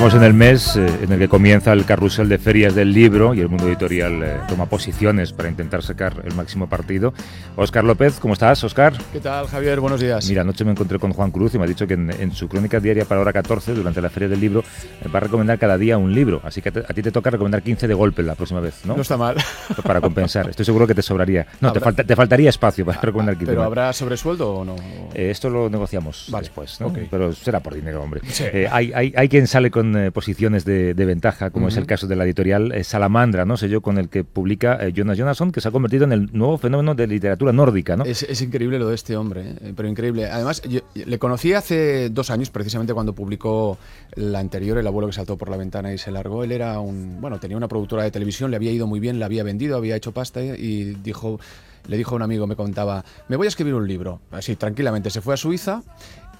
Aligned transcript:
Estamos 0.00 0.14
en 0.14 0.26
el 0.26 0.32
mes 0.32 0.76
eh, 0.76 0.86
en 1.02 1.12
el 1.12 1.18
que 1.18 1.28
comienza 1.28 1.74
el 1.74 1.84
carrusel 1.84 2.26
de 2.26 2.38
ferias 2.38 2.74
del 2.74 2.90
libro 2.90 3.34
y 3.34 3.40
el 3.40 3.50
mundo 3.50 3.68
editorial 3.68 4.22
eh, 4.22 4.36
toma 4.48 4.64
posiciones 4.64 5.34
para 5.34 5.50
intentar 5.50 5.82
sacar 5.82 6.22
el 6.24 6.34
máximo 6.34 6.70
partido. 6.70 7.12
Óscar 7.54 7.84
López, 7.84 8.18
¿cómo 8.18 8.32
estás, 8.32 8.64
Óscar? 8.64 8.94
¿Qué 9.12 9.20
tal, 9.20 9.46
Javier? 9.46 9.78
Buenos 9.78 10.00
días. 10.00 10.26
Mira, 10.26 10.40
anoche 10.40 10.64
me 10.64 10.70
encontré 10.70 10.98
con 10.98 11.12
Juan 11.12 11.30
Cruz 11.30 11.54
y 11.54 11.58
me 11.58 11.64
ha 11.64 11.66
dicho 11.66 11.86
que 11.86 11.92
en, 11.92 12.32
su 12.32 12.48
crónica 12.48 12.80
diaria 12.80 13.04
para 13.04 13.20
hora 13.20 13.30
14, 13.34 13.74
durante 13.74 14.00
la 14.00 14.08
feria 14.08 14.30
del 14.30 14.40
libro, 14.40 14.64
eh, 15.02 15.08
va 15.14 15.18
a 15.18 15.20
recomendar 15.20 15.58
cada 15.58 15.76
día 15.76 15.98
un 15.98 16.14
libro. 16.14 16.40
Así 16.44 16.62
que 16.62 16.70
a 16.70 16.94
ti 16.94 17.02
te 17.02 17.12
toca 17.12 17.28
recomendar 17.28 17.60
15 17.60 17.86
de 17.86 17.92
golpe 17.92 18.22
la 18.22 18.36
próxima 18.36 18.60
vez, 18.60 18.86
¿no? 18.86 18.96
No 18.96 19.02
está 19.02 19.18
mal. 19.18 19.36
Pues 19.68 19.82
para 19.82 20.00
compensar. 20.00 20.48
Estoy 20.48 20.64
seguro 20.64 20.86
que 20.86 20.94
te 20.94 21.02
sobraría. 21.02 21.46
No, 21.60 21.74
te, 21.74 21.80
falta, 21.80 22.04
te, 22.04 22.16
faltaría 22.16 22.48
espacio 22.48 22.86
para 22.86 23.02
recomendar 23.02 23.36
15. 23.36 23.52
¿Pero 23.52 23.64
habrá 23.64 23.92
sobresueldo 23.92 24.50
o 24.54 24.64
no? 24.64 24.76
esto 25.12 25.50
lo 25.50 25.68
negociamos 25.68 26.32
después, 26.40 26.80
¿no? 26.80 26.90
Pero 27.10 27.34
será 27.34 27.60
por 27.60 27.74
dinero, 27.74 28.02
hombre. 28.02 28.22
hay, 28.70 28.92
hay, 28.94 29.12
hay 29.14 29.28
quien 29.28 29.46
sale 29.46 29.70
con 29.70 29.89
posiciones 30.12 30.64
de, 30.64 30.94
ventaja, 30.94 31.50
como 31.50 31.68
es 31.68 31.76
el 31.76 31.86
caso 31.86 32.06
de 32.06 32.16
la 32.16 32.24
editorial 32.24 32.72
eh, 32.72 32.84
Salamandra, 32.84 33.44
¿no? 33.44 33.56
yo 33.56 33.80
con 33.80 33.98
el 33.98 34.08
que 34.08 34.24
publica 34.24 34.78
eh, 34.80 34.92
Jonas 34.94 35.18
Jonasson, 35.18 35.52
que 35.52 35.60
se 35.60 35.68
ha 35.68 35.70
convertido 35.70 36.04
en 36.04 36.12
el 36.12 36.30
nuevo 36.32 36.58
fenómeno 36.58 36.94
de 36.94 37.06
literatura 37.06 37.52
nórdica, 37.52 37.96
¿no? 37.96 38.04
Es, 38.04 38.40
increíble 38.40 38.78
lo 38.78 38.88
de 38.88 38.94
este 38.94 39.16
hombre, 39.16 39.56
eh, 39.60 39.72
pero 39.76 39.88
increíble. 39.88 40.30
Además, 40.30 40.62
yo, 40.62 40.80
le 40.94 41.18
conocí 41.18 41.52
hace 41.52 42.10
dos 42.10 42.30
años, 42.30 42.50
precisamente 42.50 42.94
cuando 42.94 43.14
publicó 43.14 43.78
la 44.14 44.38
anterior, 44.38 44.78
El 44.78 44.86
abuelo 44.86 45.08
que 45.08 45.12
saltó 45.12 45.36
por 45.36 45.48
la 45.48 45.56
ventana 45.56 45.92
y 45.92 45.98
se 45.98 46.10
largó. 46.10 46.44
Él 46.44 46.52
era 46.52 46.80
un, 46.80 47.20
bueno, 47.20 47.38
tenía 47.38 47.56
una 47.56 47.68
productora 47.68 48.04
de 48.04 48.10
televisión, 48.10 48.50
le 48.50 48.56
había 48.56 48.72
ido 48.72 48.86
muy 48.86 49.00
bien, 49.00 49.18
la 49.18 49.26
había 49.26 49.42
vendido, 49.42 49.76
había 49.76 49.96
hecho 49.96 50.12
pasta 50.12 50.42
y 50.42 50.94
dijo 51.02 51.38
le 51.86 51.96
dijo 51.96 52.14
a 52.14 52.16
un 52.16 52.22
amigo, 52.22 52.46
me 52.46 52.56
contaba, 52.56 53.04
me 53.28 53.36
voy 53.36 53.46
a 53.46 53.48
escribir 53.48 53.74
un 53.74 53.86
libro. 53.86 54.20
Así, 54.30 54.56
tranquilamente, 54.56 55.10
se 55.10 55.20
fue 55.20 55.34
a 55.34 55.36
Suiza 55.36 55.82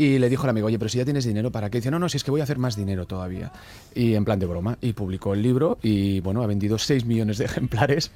y 0.01 0.19
le 0.19 0.31
dijo 0.31 0.45
al 0.45 0.51
amigo, 0.51 0.67
oye, 0.67 0.79
pero 0.79 0.89
si 0.89 0.97
ya 0.97 1.05
tienes 1.05 1.27
dinero, 1.27 1.53
¿para 1.53 1.69
qué? 1.69 1.77
Dice, 1.77 1.91
no, 1.91 1.99
no, 1.99 2.09
si 2.09 2.17
es 2.17 2.25
que 2.25 2.31
voy 2.31 2.41
a 2.41 2.45
hacer 2.45 2.57
más 2.57 2.75
dinero 2.75 3.05
todavía. 3.05 3.53
Y 3.95 4.15
en 4.15 4.25
plan 4.25 4.39
de 4.39 4.47
broma. 4.47 4.79
Y 4.81 4.95
publicó 4.95 5.35
el 5.35 5.43
libro 5.43 5.77
y, 5.83 6.21
bueno, 6.21 6.43
ha 6.43 6.47
vendido 6.47 6.79
6 6.79 7.05
millones 7.05 7.37
de 7.37 7.45
ejemplares 7.45 8.11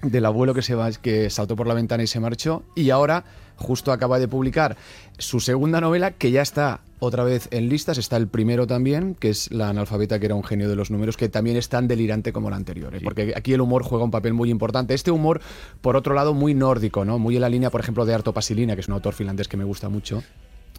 del 0.00 0.26
abuelo 0.26 0.54
que 0.54 0.62
se 0.62 0.76
va, 0.76 0.92
que 0.92 1.30
saltó 1.30 1.56
por 1.56 1.66
la 1.66 1.74
ventana 1.74 2.04
y 2.04 2.06
se 2.06 2.20
marchó. 2.20 2.62
Y 2.76 2.90
ahora, 2.90 3.24
justo 3.56 3.90
acaba 3.90 4.20
de 4.20 4.28
publicar 4.28 4.76
su 5.18 5.40
segunda 5.40 5.80
novela, 5.80 6.12
que 6.12 6.30
ya 6.30 6.40
está 6.40 6.82
otra 7.00 7.24
vez 7.24 7.48
en 7.50 7.68
listas. 7.68 7.98
Está 7.98 8.16
el 8.16 8.28
primero 8.28 8.68
también, 8.68 9.16
que 9.16 9.30
es 9.30 9.50
La 9.50 9.70
analfabeta, 9.70 10.20
que 10.20 10.26
era 10.26 10.36
un 10.36 10.44
genio 10.44 10.68
de 10.68 10.76
los 10.76 10.92
números, 10.92 11.16
que 11.16 11.28
también 11.28 11.56
es 11.56 11.68
tan 11.68 11.88
delirante 11.88 12.32
como 12.32 12.48
la 12.48 12.54
anterior. 12.54 12.94
¿eh? 12.94 13.00
Porque 13.02 13.34
aquí 13.36 13.54
el 13.54 13.60
humor 13.60 13.82
juega 13.82 14.04
un 14.04 14.12
papel 14.12 14.34
muy 14.34 14.50
importante. 14.50 14.94
Este 14.94 15.10
humor, 15.10 15.40
por 15.80 15.96
otro 15.96 16.14
lado, 16.14 16.32
muy 16.32 16.54
nórdico, 16.54 17.04
¿no? 17.04 17.18
Muy 17.18 17.34
en 17.34 17.40
la 17.40 17.48
línea, 17.48 17.70
por 17.70 17.80
ejemplo, 17.80 18.04
de 18.04 18.14
Arto 18.14 18.32
Pasilina, 18.32 18.76
que 18.76 18.82
es 18.82 18.86
un 18.86 18.94
autor 18.94 19.14
finlandés 19.14 19.48
que 19.48 19.56
me 19.56 19.64
gusta 19.64 19.88
mucho. 19.88 20.22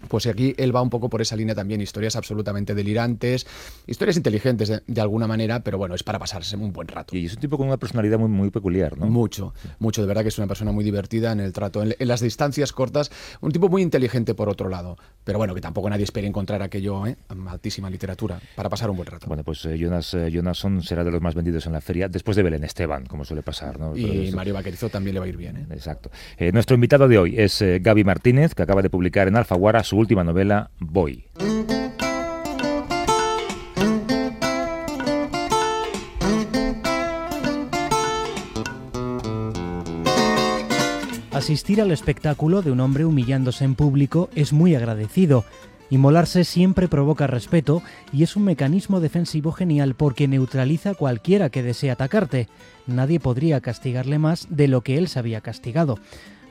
Pues 0.08 0.28
aquí 0.28 0.54
él 0.58 0.76
va 0.76 0.82
un 0.82 0.90
poco 0.90 1.10
por 1.10 1.22
esa 1.22 1.36
línea 1.36 1.56
también, 1.56 1.82
historias 1.82 2.16
absolutamente 2.16 2.76
delirantes, 2.76 3.46
historias 3.88 4.18
inteligentes 4.18 4.82
de, 4.86 5.02
alguna 5.02 5.28
manera, 5.28 5.62
pero 5.64 5.78
bueno, 5.78 5.96
es 5.96 6.04
para 6.04 6.20
pasarse 6.20 6.56
un 6.56 6.72
buen 6.72 6.88
rato. 6.88 7.16
Y 7.16 7.26
es 7.26 7.34
un 7.34 7.40
tipo 7.40 7.58
con 7.58 7.68
una 7.68 7.78
personalidad 7.78 8.20
muy, 8.20 8.30
muy 8.30 8.50
peculiar, 8.50 8.98
¿no? 8.98 9.08
Mucho, 9.08 9.54
mucho, 9.80 10.02
de 10.02 10.08
verdad 10.08 10.24
que 10.24 10.30
es 10.30 10.38
una 10.38 10.48
persona 10.48 10.72
muy 10.72 10.84
divertida 10.84 11.32
en 11.32 11.40
el 11.40 11.54
trato, 11.54 11.84
en, 11.84 11.96
las 12.00 12.22
distancias 12.22 12.72
cortas, 12.72 13.12
un 13.42 13.52
tipo 13.52 13.70
muy 13.70 13.82
inteligente 13.82 14.34
por 14.34 14.50
otro 14.50 14.70
lado, 14.70 14.98
pero 15.24 15.38
bueno, 15.38 15.54
que 15.54 15.62
tampoco 15.62 15.90
nadie 15.90 16.04
espera 16.04 16.28
encontrar 16.28 16.62
aquello, 16.62 17.06
¿eh? 17.08 17.18
altísima 17.48 17.90
literatura, 17.90 18.40
para 18.56 18.70
pasar 18.70 18.90
un 18.90 18.98
buen 18.98 19.08
rato. 19.08 19.28
Bueno, 19.28 19.44
pues 19.44 19.66
eh, 19.66 19.78
Jonas 19.78 20.14
eh, 20.14 20.30
Jonasson 20.32 20.82
será 20.82 21.04
de 21.04 21.12
los 21.12 21.22
más 21.22 21.36
vendidos 21.36 21.66
en 21.66 21.74
la 21.74 21.82
feria, 21.82 22.08
después 22.08 22.38
de 22.38 22.44
Belén 22.44 22.64
Esteban, 22.64 23.06
como 23.06 23.26
suele 23.26 23.44
pasar, 23.44 23.80
¿no? 23.80 23.96
Y 23.96 24.32
Mario 24.32 24.54
Vaquerizo 24.54 24.90
también 24.90 25.16
le 25.16 25.20
va 25.20 25.26
a 25.26 25.30
ir 25.30 25.38
bien, 25.38 25.58
¿eh? 25.58 25.68
Exacto. 25.72 26.10
nuestro 26.54 26.76
invitado 26.76 27.08
de 27.08 27.18
hoy 27.18 27.40
es 27.40 27.64
Gaby 27.82 28.04
Martínez, 28.04 28.54
que 28.54 28.64
acaba 28.64 28.82
de 28.82 28.90
publicar 28.90 29.28
en 29.28 29.36
Alfaguara 29.36 29.84
su 29.84 29.95
última 29.96 30.24
novela, 30.24 30.72
Voy. 30.80 31.26
Asistir 41.36 41.82
al 41.82 41.92
espectáculo 41.92 42.62
de 42.62 42.72
un 42.72 42.80
hombre 42.80 43.04
humillándose 43.04 43.66
en 43.66 43.76
público 43.76 44.30
es 44.36 44.54
muy 44.54 44.74
agradecido. 44.74 45.44
Inmolarse 45.90 46.46
siempre 46.46 46.88
provoca 46.88 47.28
respeto 47.28 47.84
y 48.14 48.24
es 48.24 48.38
un 48.38 48.46
mecanismo 48.46 49.02
defensivo 49.02 49.52
genial 49.52 49.96
porque 49.96 50.30
neutraliza 50.30 50.92
a 50.92 50.96
cualquiera 50.96 51.50
que 51.50 51.62
desee 51.62 51.92
atacarte. 51.92 52.48
Nadie 52.88 53.20
podría 53.20 53.60
castigarle 53.60 54.18
más 54.18 54.48
de 54.50 54.70
lo 54.70 54.80
que 54.80 54.98
él 54.98 55.10
se 55.10 55.20
había 55.20 55.42
castigado. 55.42 56.00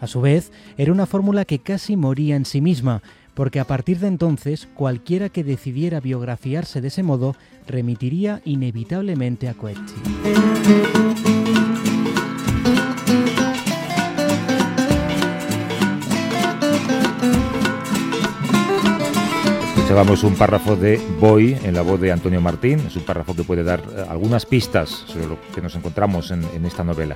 A 0.01 0.07
su 0.07 0.21
vez, 0.21 0.53
era 0.77 0.93
una 0.93 1.07
fórmula 1.07 1.47
que 1.47 1.61
casi 1.61 1.97
moría 1.97 2.37
en 2.37 2.45
sí 2.45 2.61
misma, 2.61 3.03
porque 3.35 3.61
a 3.61 3.65
partir 3.65 3.99
de 3.99 4.09
entonces 4.09 4.69
cualquiera 4.75 5.29
que 5.29 5.45
decidiera 5.45 6.01
biografiarse 6.01 6.81
de 6.81 6.89
ese 6.89 7.03
modo 7.03 7.37
remitiría 7.67 8.41
inevitablemente 8.45 9.49
a 9.49 9.55
Coetzee. 9.55 11.34
Escuchábamos 19.95 20.25
un 20.25 20.35
párrafo 20.35 20.75
de 20.75 21.01
Boy 21.21 21.57
en 21.63 21.73
la 21.73 21.83
voz 21.83 22.01
de 22.01 22.11
Antonio 22.11 22.41
Martín. 22.41 22.81
Es 22.81 22.97
un 22.97 23.05
párrafo 23.05 23.37
que 23.37 23.45
puede 23.45 23.63
dar 23.63 23.79
eh, 23.79 24.05
algunas 24.09 24.45
pistas 24.45 24.91
sobre 24.91 25.29
lo 25.29 25.39
que 25.55 25.63
nos 25.63 25.77
encontramos 25.77 26.33
en, 26.33 26.67
esta 26.67 26.83
novela. 26.83 27.15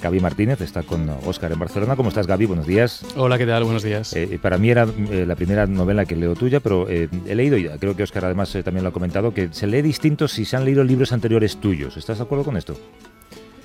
Gaby 0.00 0.20
Martínez 0.20 0.60
está 0.60 0.84
con 0.84 1.10
Óscar 1.26 1.50
en 1.50 1.58
Barcelona. 1.58 1.96
¿Cómo 1.96 2.10
estás, 2.10 2.28
Gaby? 2.28 2.46
Buenos 2.46 2.68
días. 2.68 3.04
Hola, 3.16 3.36
¿qué 3.36 3.46
tal? 3.46 3.64
Buenos 3.64 3.82
días. 3.82 4.14
Eh, 4.14 4.38
para 4.40 4.58
mí 4.58 4.70
era 4.70 4.84
eh, 5.10 5.24
la 5.26 5.34
primera 5.34 5.66
novela 5.66 6.04
que 6.04 6.14
leo 6.14 6.36
tuya, 6.36 6.60
pero 6.60 6.88
he 6.88 7.08
leído, 7.34 7.58
y 7.58 7.68
creo 7.80 7.96
que 7.96 8.04
Óscar 8.04 8.24
además 8.26 8.56
también 8.64 8.84
lo 8.84 8.90
ha 8.90 8.92
comentado, 8.92 9.34
que 9.34 9.48
se 9.50 9.66
lee 9.66 9.82
distinto 9.82 10.28
si 10.28 10.44
se 10.44 10.56
han 10.56 10.64
leído 10.64 10.84
libros 10.84 11.12
anteriores 11.12 11.56
tuyos. 11.56 11.96
¿Estás 11.96 12.18
de 12.18 12.22
acuerdo 12.22 12.44
con 12.44 12.56
esto? 12.56 12.76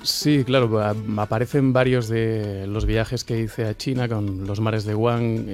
Sí, 0.02 0.42
claro, 0.44 0.82
aparecen 1.18 1.72
varios 1.72 2.08
de 2.08 2.66
los 2.66 2.84
viajes 2.84 3.22
que 3.22 3.38
hice 3.38 3.66
a 3.66 3.76
China 3.76 4.08
con 4.08 4.44
los 4.44 4.58
mares 4.58 4.84
de 4.84 4.96
Wang, 4.96 5.46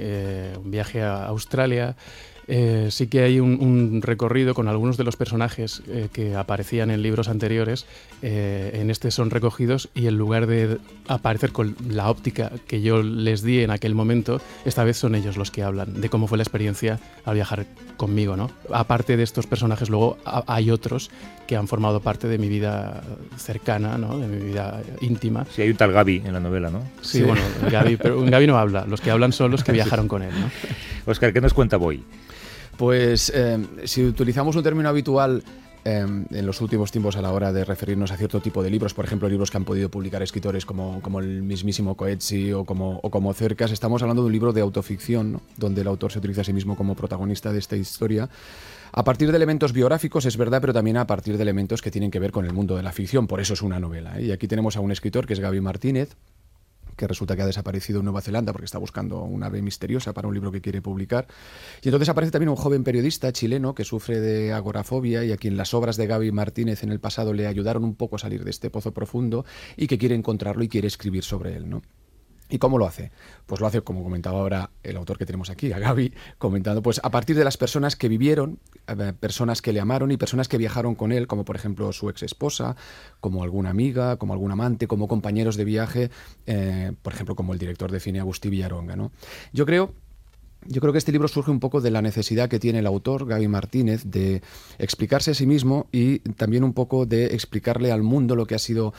un 0.63 0.71
viaje 0.71 1.03
a 1.03 1.25
Australia, 1.25 1.95
eh, 2.47 2.87
sí 2.91 3.07
que 3.07 3.21
hay 3.21 3.39
un, 3.39 4.01
recorrido 4.01 4.53
con 4.53 4.67
algunos 4.67 4.97
de 4.97 5.03
los 5.03 5.15
personajes 5.15 5.81
eh, 5.87 6.09
que 6.11 6.35
aparecían 6.35 6.91
en 6.91 7.01
libros 7.01 7.27
anteriores, 7.27 7.85
eh, 8.21 8.71
en 8.73 8.89
este 8.89 9.11
son 9.11 9.29
recogidos 9.29 9.89
y 9.93 10.07
en 10.07 10.17
lugar 10.17 10.47
de 10.47 10.77
aparecer 11.07 11.51
con 11.51 11.75
la 11.87 12.09
óptica 12.09 12.51
que 12.67 12.81
yo 12.81 13.01
les 13.01 13.43
di 13.43 13.61
en 13.61 13.71
aquel 13.71 13.95
momento, 13.95 14.41
esta 14.65 14.83
vez 14.83 14.97
son 14.97 15.15
ellos 15.15 15.37
los 15.37 15.51
que 15.51 15.63
hablan 15.63 16.01
de 16.01 16.09
cómo 16.09 16.27
fue 16.27 16.37
la 16.37 16.43
experiencia 16.43 16.99
al 17.25 17.35
viajar 17.35 17.65
conmigo. 17.97 18.35
¿no? 18.35 18.51
Aparte 18.71 19.17
de 19.17 19.23
estos 19.23 19.47
personajes, 19.47 19.89
luego 19.89 20.17
hay 20.25 20.71
otros 20.71 21.11
que 21.47 21.55
han 21.55 21.67
formado 21.67 21.99
parte 21.99 22.27
de 22.27 22.37
mi 22.37 22.49
vida 22.49 23.03
cercana, 23.37 23.97
¿no? 23.97 24.17
de 24.17 24.27
mi 24.27 24.45
vida 24.45 24.81
íntima. 25.01 25.45
Sí, 25.53 25.61
hay 25.61 25.69
un 25.69 25.77
tal 25.77 25.91
Gaby 25.91 26.23
en 26.25 26.33
la 26.33 26.39
novela, 26.39 26.69
¿no? 26.69 26.81
Sí, 27.01 27.21
bueno, 27.21 27.41
Gaby, 27.69 27.97
pero 27.97 28.21
Gaby 28.21 28.47
no 28.47 28.57
habla, 28.57 28.85
los 28.85 29.01
que 29.01 29.11
hablan 29.11 29.33
son 29.33 29.51
los 29.51 29.63
que 29.63 29.71
viajaron 29.73 30.07
con 30.07 30.23
él. 30.23 30.31
¿no? 30.39 30.49
Oscar, 31.05 31.33
¿qué 31.33 31.41
nos 31.41 31.53
cuenta 31.53 31.77
Boy? 31.77 32.03
Pues 32.77 33.31
eh, 33.35 33.57
si 33.85 34.03
utilizamos 34.03 34.55
un 34.55 34.63
término 34.63 34.89
habitual 34.89 35.43
eh, 35.85 35.99
en 35.99 36.45
los 36.45 36.61
últimos 36.61 36.91
tiempos 36.91 37.17
a 37.17 37.21
la 37.21 37.31
hora 37.31 37.51
de 37.51 37.65
referirnos 37.65 38.11
a 38.11 38.17
cierto 38.17 38.39
tipo 38.39 38.63
de 38.63 38.69
libros, 38.69 38.93
por 38.93 39.05
ejemplo, 39.05 39.27
libros 39.27 39.51
que 39.51 39.57
han 39.57 39.65
podido 39.65 39.89
publicar 39.89 40.23
escritores 40.23 40.65
como, 40.65 41.01
como 41.01 41.19
el 41.19 41.43
mismísimo 41.43 41.95
Coetzee 41.95 42.53
o 42.53 42.63
como, 42.63 42.99
o 43.03 43.09
como 43.11 43.33
Cercas, 43.33 43.71
estamos 43.71 44.01
hablando 44.01 44.21
de 44.21 44.27
un 44.27 44.31
libro 44.31 44.53
de 44.53 44.61
autoficción, 44.61 45.41
donde 45.57 45.81
el 45.81 45.87
autor 45.87 46.11
se 46.11 46.19
utiliza 46.19 46.41
a 46.41 46.43
sí 46.45 46.53
mismo 46.53 46.77
como 46.77 46.95
protagonista 46.95 47.51
de 47.51 47.59
esta 47.59 47.75
historia. 47.75 48.29
A 48.93 49.03
partir 49.03 49.31
de 49.31 49.35
elementos 49.35 49.73
biográficos, 49.73 50.25
es 50.25 50.37
verdad, 50.37 50.61
pero 50.61 50.71
también 50.71 50.97
a 50.97 51.07
partir 51.07 51.35
de 51.35 51.43
elementos 51.43 51.81
que 51.81 51.91
tienen 51.91 52.11
que 52.11 52.19
ver 52.19 52.31
con 52.31 52.45
el 52.45 52.53
mundo 52.53 52.77
de 52.77 52.83
la 52.83 52.91
ficción, 52.91 53.27
por 53.27 53.41
eso 53.41 53.53
es 53.53 53.61
una 53.61 53.79
novela. 53.79 54.19
¿eh? 54.19 54.25
Y 54.25 54.31
aquí 54.31 54.47
tenemos 54.47 54.77
a 54.77 54.79
un 54.79 54.91
escritor 54.91 55.25
que 55.25 55.33
es 55.33 55.39
Gaby 55.39 55.61
Martínez, 55.61 56.15
que 56.95 57.07
resulta 57.07 57.35
que 57.35 57.41
ha 57.41 57.45
desaparecido 57.45 57.99
en 57.99 58.05
Nueva 58.05 58.21
Zelanda 58.21 58.51
porque 58.51 58.65
está 58.65 58.77
buscando 58.77 59.21
una 59.21 59.47
ave 59.47 59.61
misteriosa 59.61 60.13
para 60.13 60.27
un 60.27 60.33
libro 60.33 60.51
que 60.51 60.61
quiere 60.61 60.81
publicar. 60.81 61.27
Y 61.81 61.89
entonces 61.89 62.09
aparece 62.09 62.31
también 62.31 62.49
un 62.49 62.55
joven 62.55 62.83
periodista 62.83 63.31
chileno 63.31 63.75
que 63.75 63.83
sufre 63.83 64.19
de 64.19 64.53
agorafobia 64.53 65.23
y 65.23 65.31
a 65.31 65.37
quien 65.37 65.57
las 65.57 65.73
obras 65.73 65.97
de 65.97 66.07
Gaby 66.07 66.31
Martínez 66.31 66.83
en 66.83 66.91
el 66.91 66.99
pasado 66.99 67.33
le 67.33 67.47
ayudaron 67.47 67.83
un 67.83 67.95
poco 67.95 68.15
a 68.15 68.19
salir 68.19 68.43
de 68.43 68.51
este 68.51 68.69
pozo 68.69 68.93
profundo 68.93 69.45
y 69.75 69.87
que 69.87 69.97
quiere 69.97 70.15
encontrarlo 70.15 70.63
y 70.63 70.69
quiere 70.69 70.87
escribir 70.87 71.23
sobre 71.23 71.55
él, 71.55 71.69
¿no? 71.69 71.81
¿Y 72.53 72.59
cómo 72.59 72.77
lo 72.77 72.85
hace? 72.85 73.09
Pues 73.47 73.59
lo 73.61 73.65
hace, 73.65 73.81
como 73.81 74.03
comentaba 74.03 74.37
ahora 74.37 74.69
el 74.83 74.95
autor 74.95 75.17
que 75.17 75.25
tenemos 75.25 75.49
aquí, 75.49 75.73
a 75.73 75.79
Gaby, 75.79 76.13
comentando, 76.37 76.83
pues 76.83 77.01
a 77.03 77.09
partir 77.09 77.35
de 77.35 77.43
las 77.43 77.57
personas 77.57 77.95
que 77.95 78.07
vivieron, 78.07 78.59
eh, 78.85 79.11
personas 79.19 79.63
que 79.63 79.73
le 79.73 79.79
amaron 79.79 80.11
y 80.11 80.17
personas 80.17 80.47
que 80.47 80.59
viajaron 80.59 80.93
con 80.93 81.11
él, 81.11 81.25
como 81.25 81.45
por 81.45 81.55
ejemplo 81.55 81.91
su 81.93 82.11
ex 82.11 82.21
esposa, 82.21 82.75
como 83.21 83.41
alguna 83.41 83.71
amiga, 83.71 84.17
como 84.17 84.33
algún 84.33 84.51
amante, 84.51 84.85
como 84.85 85.07
compañeros 85.07 85.57
de 85.57 85.65
viaje, 85.65 86.11
eh, 86.45 86.91
por 87.01 87.13
ejemplo, 87.13 87.35
como 87.35 87.53
el 87.53 87.59
director 87.59 87.91
de 87.91 87.99
cine 87.99 88.19
Agustí 88.19 88.51
Villaronga. 88.51 88.95
¿no? 88.95 89.11
Yo 89.51 89.65
creo 89.65 89.95
yo 90.67 90.79
creo 90.79 90.93
que 90.93 90.99
este 90.99 91.11
libro 91.11 91.27
surge 91.27 91.51
un 91.51 91.59
poco 91.59 91.81
de 91.81 91.91
la 91.91 92.01
necesidad 92.01 92.49
que 92.49 92.59
tiene 92.59 92.79
el 92.79 92.85
autor, 92.85 93.25
Gaby 93.25 93.47
Martínez, 93.47 94.03
de 94.05 94.41
explicarse 94.77 95.31
a 95.31 95.33
sí 95.33 95.45
mismo 95.45 95.87
y 95.91 96.19
también 96.19 96.63
un 96.63 96.73
poco 96.73 97.05
de 97.05 97.33
explicarle 97.33 97.91
al 97.91 98.03
mundo 98.03 98.35
lo 98.35 98.45
que 98.45 98.55
ha 98.55 98.59
sido 98.59 98.93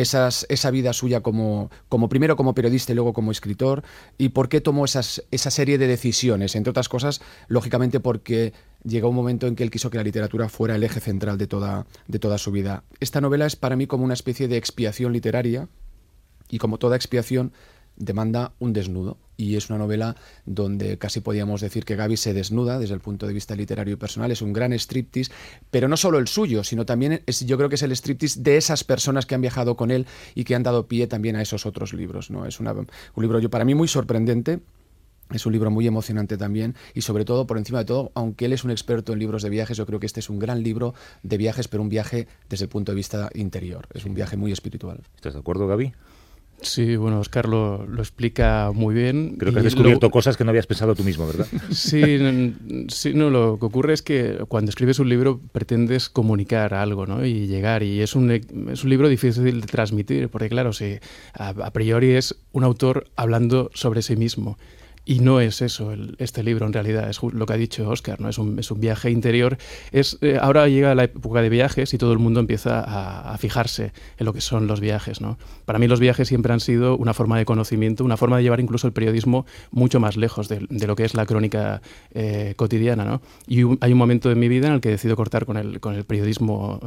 esa 0.00 0.70
vida 0.70 0.92
suya 0.92 1.22
como, 1.22 1.70
como 1.88 2.08
primero 2.08 2.36
como 2.36 2.54
periodista 2.54 2.92
y 2.92 2.94
luego 2.94 3.12
como 3.12 3.30
escritor 3.30 3.82
y 4.18 4.30
por 4.30 4.48
qué 4.48 4.60
tomó 4.60 4.84
esas, 4.84 5.24
esa 5.30 5.50
serie 5.50 5.78
de 5.78 5.86
decisiones, 5.86 6.54
entre 6.54 6.70
otras 6.70 6.88
cosas, 6.88 7.20
lógicamente 7.48 7.98
porque 8.00 8.52
llegó 8.84 9.08
un 9.08 9.16
momento 9.16 9.46
en 9.46 9.56
que 9.56 9.62
él 9.62 9.70
quiso 9.70 9.90
que 9.90 9.96
la 9.96 10.04
literatura 10.04 10.48
fuera 10.48 10.76
el 10.76 10.84
eje 10.84 11.00
central 11.00 11.38
de 11.38 11.46
toda, 11.46 11.86
de 12.06 12.18
toda 12.18 12.38
su 12.38 12.52
vida. 12.52 12.84
Esta 13.00 13.20
novela 13.20 13.46
es 13.46 13.56
para 13.56 13.76
mí 13.76 13.86
como 13.86 14.04
una 14.04 14.14
especie 14.14 14.48
de 14.48 14.56
expiación 14.56 15.12
literaria 15.12 15.68
y 16.48 16.58
como 16.58 16.78
toda 16.78 16.96
expiación 16.96 17.52
demanda 17.96 18.52
un 18.58 18.72
desnudo 18.72 19.18
y 19.36 19.56
es 19.56 19.68
una 19.68 19.78
novela 19.78 20.16
donde 20.44 20.98
casi 20.98 21.20
podíamos 21.20 21.60
decir 21.60 21.84
que 21.84 21.96
Gaby 21.96 22.16
se 22.16 22.32
desnuda 22.32 22.78
desde 22.78 22.94
el 22.94 23.00
punto 23.00 23.26
de 23.26 23.34
vista 23.34 23.54
literario 23.54 23.94
y 23.94 23.96
personal, 23.96 24.30
es 24.30 24.42
un 24.42 24.52
gran 24.52 24.72
striptease, 24.72 25.30
pero 25.70 25.88
no 25.88 25.96
solo 25.96 26.18
el 26.18 26.28
suyo, 26.28 26.64
sino 26.64 26.86
también 26.86 27.22
es, 27.26 27.44
yo 27.46 27.56
creo 27.56 27.68
que 27.68 27.74
es 27.74 27.82
el 27.82 27.92
striptease 27.92 28.40
de 28.40 28.56
esas 28.56 28.84
personas 28.84 29.26
que 29.26 29.34
han 29.34 29.40
viajado 29.40 29.76
con 29.76 29.90
él 29.90 30.06
y 30.34 30.44
que 30.44 30.54
han 30.54 30.62
dado 30.62 30.86
pie 30.86 31.06
también 31.06 31.36
a 31.36 31.42
esos 31.42 31.66
otros 31.66 31.92
libros. 31.92 32.30
¿no? 32.30 32.46
Es 32.46 32.60
un 32.60 32.86
libro 33.16 33.38
yo, 33.38 33.50
para 33.50 33.64
mí 33.64 33.74
muy 33.74 33.88
sorprendente, 33.88 34.60
es 35.32 35.44
un 35.44 35.52
libro 35.52 35.70
muy 35.70 35.86
emocionante 35.86 36.36
también 36.36 36.76
y 36.94 37.02
sobre 37.02 37.24
todo, 37.24 37.46
por 37.46 37.58
encima 37.58 37.80
de 37.80 37.84
todo, 37.84 38.12
aunque 38.14 38.44
él 38.44 38.52
es 38.52 38.64
un 38.64 38.70
experto 38.70 39.12
en 39.12 39.18
libros 39.18 39.42
de 39.42 39.50
viajes, 39.50 39.76
yo 39.76 39.84
creo 39.84 39.98
que 39.98 40.06
este 40.06 40.20
es 40.20 40.30
un 40.30 40.38
gran 40.38 40.62
libro 40.62 40.94
de 41.22 41.36
viajes, 41.36 41.68
pero 41.68 41.82
un 41.82 41.88
viaje 41.88 42.28
desde 42.48 42.66
el 42.66 42.68
punto 42.68 42.92
de 42.92 42.96
vista 42.96 43.28
interior. 43.34 43.88
Es 43.92 44.04
un 44.04 44.14
viaje 44.14 44.36
muy 44.36 44.52
espiritual. 44.52 45.02
¿Estás 45.16 45.34
de 45.34 45.40
acuerdo, 45.40 45.66
Gaby? 45.66 45.92
Sí, 46.60 46.96
bueno, 46.96 47.20
Oscar 47.20 47.48
lo, 47.48 47.84
explica 47.98 48.70
muy 48.74 48.94
bien. 48.94 49.36
Creo 49.38 49.52
que 49.52 49.58
has 49.58 49.64
descubierto 49.64 50.10
cosas 50.10 50.36
que 50.36 50.44
no 50.44 50.50
habías 50.50 50.66
pensado 50.66 50.94
tú 50.94 51.04
mismo, 51.04 51.26
¿verdad? 51.26 51.46
Sí, 51.70 52.18
sí, 52.88 53.14
no, 53.14 53.30
lo 53.30 53.58
que 53.58 53.66
ocurre 53.66 53.92
es 53.92 54.02
que 54.02 54.38
cuando 54.48 54.70
escribes 54.70 54.98
un 54.98 55.08
libro 55.08 55.40
pretendes 55.52 56.08
comunicar 56.08 56.74
algo, 56.74 57.06
¿no? 57.06 57.24
Y 57.24 57.46
llegar, 57.46 57.82
y 57.82 58.00
es 58.00 58.14
un, 58.14 58.30
es 58.30 58.84
un 58.84 58.90
libro 58.90 59.08
difícil 59.08 59.60
de 59.60 59.66
transmitir, 59.66 60.28
porque 60.28 60.48
claro, 60.48 60.72
si 60.72 60.98
a 61.34 61.70
priori 61.72 62.12
es 62.12 62.36
un 62.52 62.64
autor 62.64 63.08
hablando 63.16 63.70
sobre 63.74 64.02
sí 64.02 64.16
mismo. 64.16 64.58
Y 65.08 65.20
no 65.20 65.40
es 65.40 65.62
eso 65.62 65.94
este 66.18 66.42
libro 66.42 66.66
en 66.66 66.72
realidad, 66.72 67.08
es 67.08 67.22
lo 67.22 67.46
que 67.46 67.52
ha 67.52 67.56
dicho 67.56 67.88
Oscar, 67.88 68.20
¿no? 68.20 68.28
es, 68.28 68.38
un, 68.38 68.58
es 68.58 68.72
un 68.72 68.80
viaje 68.80 69.08
interior. 69.08 69.56
Es, 69.92 70.18
eh, 70.20 70.36
ahora 70.40 70.66
llega 70.66 70.96
la 70.96 71.04
época 71.04 71.42
de 71.42 71.48
viajes 71.48 71.94
y 71.94 71.98
todo 71.98 72.12
el 72.12 72.18
mundo 72.18 72.40
empieza 72.40 72.82
a, 73.32 73.38
fijarse 73.38 73.92
en 74.18 74.26
lo 74.26 74.32
que 74.32 74.40
son 74.40 74.66
los 74.66 74.80
viajes. 74.80 75.20
¿no? 75.20 75.38
Para 75.64 75.78
mí 75.78 75.86
los 75.86 76.00
viajes 76.00 76.26
siempre 76.26 76.52
han 76.52 76.58
sido 76.58 76.96
una 76.96 77.14
forma 77.14 77.38
de 77.38 77.44
conocimiento, 77.44 78.04
una 78.04 78.16
forma 78.16 78.38
de 78.38 78.42
llevar 78.42 78.58
incluso 78.58 78.88
el 78.88 78.92
periodismo 78.92 79.46
mucho 79.70 80.00
más 80.00 80.16
lejos 80.16 80.48
de, 80.48 80.66
lo 80.68 80.96
que 80.96 81.04
es 81.04 81.14
la 81.14 81.24
crónica 81.24 81.82
eh, 82.12 82.54
cotidiana. 82.56 83.04
¿no? 83.04 83.22
Y 83.46 83.60
hay 83.80 83.92
un 83.92 83.98
momento 83.98 84.32
en 84.32 84.40
mi 84.40 84.48
vida 84.48 84.66
en 84.66 84.72
el 84.72 84.80
que 84.80 84.88
decido 84.88 85.14
cortar 85.14 85.46
con 85.46 85.56
el, 85.56 85.78
con 85.78 85.94
el 85.94 86.02
periodismo 86.02 86.80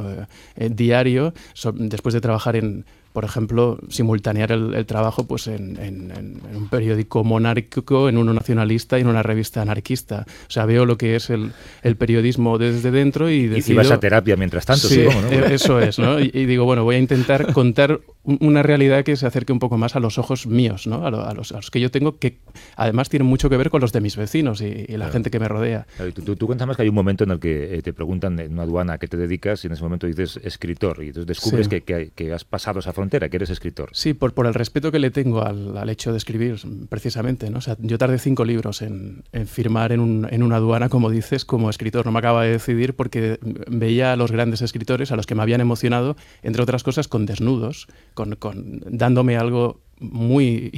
eh, 0.56 0.68
diario, 0.70 1.32
después 1.74 2.12
de 2.12 2.20
trabajar 2.20 2.56
en 2.56 2.84
por 3.12 3.24
ejemplo, 3.24 3.78
simultanear 3.88 4.52
el, 4.52 4.86
trabajo 4.86 5.24
pues, 5.24 5.46
en, 5.48 6.12
un 6.54 6.68
periódico 6.68 7.24
monárquico, 7.24 8.08
en 8.08 8.18
uno 8.18 8.32
nacionalista 8.32 8.98
y 8.98 9.02
en 9.02 9.08
una 9.08 9.22
revista 9.22 9.62
anarquista. 9.62 10.26
O 10.48 10.50
sea, 10.50 10.66
veo 10.66 10.86
lo 10.86 10.96
que 10.96 11.16
es 11.16 11.30
el, 11.30 11.52
periodismo 11.96 12.58
desde 12.58 12.90
dentro 12.90 13.30
y 13.30 13.46
decido... 13.46 13.74
Y 13.74 13.76
vas 13.84 13.90
a 13.90 14.00
terapia 14.00 14.36
mientras 14.36 14.64
tanto, 14.64 14.88
sí, 14.88 15.04
¿no? 15.04 15.28
E, 15.28 15.54
eso 15.54 15.80
es, 15.80 15.98
¿no? 15.98 16.20
y, 16.20 16.30
digo, 16.30 16.64
bueno, 16.64 16.84
voy 16.84 16.96
a 16.96 16.98
intentar 16.98 17.52
contar 17.52 18.00
una 18.22 18.62
realidad 18.62 19.02
que 19.04 19.16
se 19.16 19.26
acerque 19.26 19.52
un 19.52 19.58
poco 19.58 19.78
más 19.78 19.96
a 19.96 20.00
los 20.00 20.18
ojos 20.18 20.46
míos, 20.46 20.86
¿no? 20.86 21.06
a, 21.06 21.34
los, 21.34 21.70
que 21.70 21.80
yo 21.80 21.90
tengo, 21.90 22.18
que 22.18 22.38
además 22.76 23.08
tienen 23.08 23.26
mucho 23.26 23.48
que 23.48 23.56
ver 23.56 23.70
con 23.70 23.80
los 23.80 23.92
de 23.92 24.00
mis 24.00 24.16
vecinos 24.16 24.60
y, 24.60 24.86
la 25.00 25.08
gente 25.08 25.30
que 25.30 25.40
me 25.40 25.48
rodea. 25.48 25.86
tú, 26.14 26.36
tú, 26.36 26.46
cuentas 26.46 26.68
más 26.68 26.76
que 26.76 26.82
hay 26.82 26.88
un 26.90 26.94
momento 26.94 27.24
en 27.24 27.30
el 27.30 27.40
que 27.40 27.74
eh, 27.74 27.82
te 27.82 27.94
preguntan 27.94 28.38
en 28.38 28.52
una 28.52 28.64
aduana 28.64 28.94
a 28.94 28.98
qué 28.98 29.08
te 29.08 29.16
dedicas 29.16 29.64
y 29.64 29.68
en 29.68 29.72
ese 29.72 29.82
momento 29.82 30.06
dices 30.06 30.38
escritor 30.44 31.02
y 31.02 31.08
entonces 31.08 31.26
descubres 31.26 31.68
que, 31.68 32.32
has 32.34 32.44
pasado 32.44 32.80
esa 32.80 32.92
frontera, 33.00 33.28
que 33.28 33.36
eres 33.36 33.50
escritor. 33.50 33.88
Sí, 33.92 34.14
por, 34.14 34.34
por 34.34 34.46
el 34.46 34.54
respeto 34.54 34.92
que 34.92 34.98
le 34.98 35.10
tengo 35.10 35.42
al, 35.42 35.88
hecho 35.88 36.12
de 36.12 36.18
escribir, 36.18 36.56
precisamente. 36.88 37.48
¿no? 37.50 37.58
O 37.58 37.60
sea, 37.60 37.76
yo 37.80 37.96
tardé 37.98 38.18
cinco 38.18 38.44
libros 38.44 38.82
en, 38.82 39.24
firmar 39.46 39.92
en, 39.92 40.00
un, 40.00 40.28
en 40.30 40.42
una 40.42 40.56
aduana, 40.56 40.88
como 40.88 41.10
dices, 41.10 41.44
como 41.44 41.70
escritor. 41.70 42.04
No 42.04 42.12
me 42.12 42.18
acaba 42.18 42.44
de 42.44 42.52
decidir 42.52 42.94
porque 42.94 43.38
veía 43.68 44.12
a 44.12 44.16
los 44.16 44.30
grandes 44.30 44.62
escritores, 44.62 45.12
a 45.12 45.16
los 45.16 45.26
que 45.26 45.34
me 45.34 45.42
habían 45.42 45.60
emocionado, 45.60 46.16
entre 46.42 46.62
otras 46.62 46.82
cosas, 46.82 47.08
con 47.08 47.26
desnudos 47.26 47.88
con, 48.14 48.82
dándome 48.86 49.36
algo 49.36 49.80
muy 49.98 50.70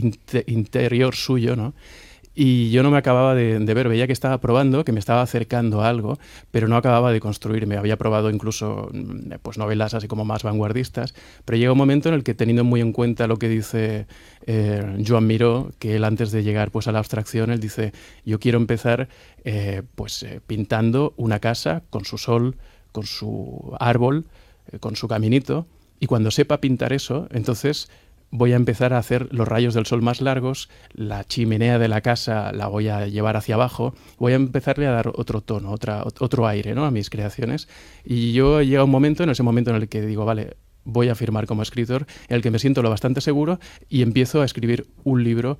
interior 0.46 1.14
suyo, 1.14 1.56
¿no? 1.56 1.74
Y 2.34 2.70
yo 2.70 2.82
no 2.82 2.90
me 2.90 2.96
acababa 2.96 3.34
de, 3.34 3.58
ver, 3.58 3.88
veía 3.88 4.06
que 4.06 4.12
estaba 4.12 4.40
probando, 4.40 4.84
que 4.84 4.92
me 4.92 5.00
estaba 5.00 5.20
acercando 5.20 5.82
a 5.82 5.88
algo, 5.88 6.18
pero 6.50 6.66
no 6.66 6.76
acababa 6.76 7.12
de 7.12 7.20
construirme. 7.20 7.76
Había 7.76 7.98
probado 7.98 8.30
incluso 8.30 8.88
mm, 8.92 9.34
pues, 9.42 9.58
novelas 9.58 9.92
así 9.92 10.08
como 10.08 10.24
más 10.24 10.42
vanguardistas, 10.42 11.14
pero 11.44 11.58
llega 11.58 11.72
un 11.72 11.78
momento 11.78 12.08
en 12.08 12.14
el 12.14 12.24
que, 12.24 12.34
teniendo 12.34 12.64
muy 12.64 12.80
en 12.80 12.92
cuenta 12.92 13.26
lo 13.26 13.36
que 13.36 13.48
dice 13.48 14.06
eh, 14.46 15.04
Joan 15.06 15.26
Miró, 15.26 15.72
que 15.78 15.96
él 15.96 16.04
antes 16.04 16.32
de 16.32 16.42
llegar 16.42 16.70
pues, 16.70 16.88
a 16.88 16.92
la 16.92 17.00
abstracción, 17.00 17.50
él 17.50 17.60
dice, 17.60 17.92
yo 18.24 18.40
quiero 18.40 18.58
empezar 18.58 19.08
eh, 19.44 19.82
pues, 19.94 20.22
eh, 20.22 20.40
pintando 20.46 21.12
una 21.18 21.38
casa 21.38 21.82
con 21.90 22.06
su 22.06 22.16
sol, 22.16 22.56
con 22.92 23.04
su 23.04 23.76
árbol, 23.78 24.24
con 24.80 24.96
su 24.96 25.06
caminito, 25.06 25.66
y 26.00 26.06
cuando 26.06 26.30
sepa 26.30 26.60
pintar 26.60 26.92
eso, 26.92 27.28
entonces 27.30 27.88
voy 28.32 28.54
a 28.54 28.56
empezar 28.56 28.94
a 28.94 28.98
hacer 28.98 29.28
los 29.30 29.46
rayos 29.46 29.74
del 29.74 29.86
sol 29.86 30.02
más 30.02 30.20
largos, 30.20 30.70
la 30.94 31.22
chimenea 31.22 31.78
de 31.78 31.86
la 31.86 32.00
casa 32.00 32.50
la 32.52 32.66
voy 32.66 32.88
a 32.88 33.06
llevar 33.06 33.36
hacia 33.36 33.54
abajo, 33.54 33.94
voy 34.18 34.32
a 34.32 34.36
empezarle 34.36 34.86
a 34.86 34.90
dar 34.90 35.12
otro 35.14 35.42
tono, 35.42 35.70
otra, 35.70 36.02
otro 36.02 36.46
aire 36.48 36.74
¿no? 36.74 36.86
a 36.86 36.90
mis 36.90 37.10
creaciones. 37.10 37.68
Y 38.04 38.32
yo 38.32 38.62
llega 38.62 38.84
un 38.84 38.90
momento, 38.90 39.22
en 39.22 39.30
ese 39.30 39.42
momento 39.42 39.70
en 39.70 39.76
el 39.76 39.88
que 39.88 40.00
digo, 40.00 40.24
vale, 40.24 40.56
voy 40.84 41.10
a 41.10 41.14
firmar 41.14 41.46
como 41.46 41.62
escritor, 41.62 42.06
en 42.28 42.36
el 42.36 42.42
que 42.42 42.50
me 42.50 42.58
siento 42.58 42.82
lo 42.82 42.88
bastante 42.88 43.20
seguro 43.20 43.60
y 43.90 44.00
empiezo 44.00 44.40
a 44.40 44.46
escribir 44.46 44.86
un 45.04 45.22
libro 45.22 45.58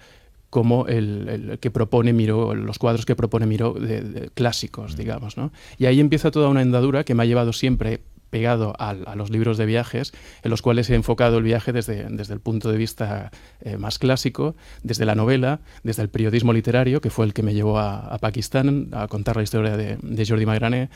como 0.48 0.86
el, 0.86 1.58
que 1.60 1.70
propone 1.70 2.12
Miró, 2.12 2.54
los 2.54 2.78
cuadros 2.78 3.06
que 3.06 3.16
propone 3.16 3.46
Miró 3.46 3.74
de, 3.74 4.30
clásicos, 4.34 4.96
digamos. 4.96 5.36
¿no? 5.36 5.52
Y 5.76 5.84
ahí 5.86 6.00
empieza 6.00 6.30
toda 6.30 6.48
una 6.48 6.60
andadura 6.60 7.04
que 7.04 7.14
me 7.14 7.22
ha 7.22 7.26
llevado 7.26 7.52
siempre 7.52 8.00
pegado 8.32 8.74
a, 8.78 8.94
los 9.14 9.28
libros 9.28 9.58
de 9.58 9.66
viajes, 9.66 10.14
en 10.42 10.50
los 10.50 10.62
cuales 10.62 10.88
he 10.88 10.94
enfocado 10.94 11.36
el 11.36 11.44
viaje 11.44 11.70
desde, 11.70 12.06
desde 12.08 12.32
el 12.32 12.40
punto 12.40 12.72
de 12.72 12.78
vista 12.78 13.30
eh, 13.60 13.76
más 13.76 13.98
clásico, 13.98 14.56
desde 14.82 15.04
la 15.04 15.14
novela, 15.14 15.60
desde 15.82 16.02
el 16.02 16.08
periodismo 16.08 16.54
literario, 16.54 17.02
que 17.02 17.10
fue 17.10 17.26
el 17.26 17.34
que 17.34 17.42
me 17.42 17.52
llevó 17.52 17.78
a, 17.78 18.18
Pakistán 18.22 18.88
a 18.92 19.06
contar 19.06 19.36
la 19.36 19.42
historia 19.42 19.76
de, 19.76 20.26
Jordi 20.26 20.46
Magrané, 20.46 20.88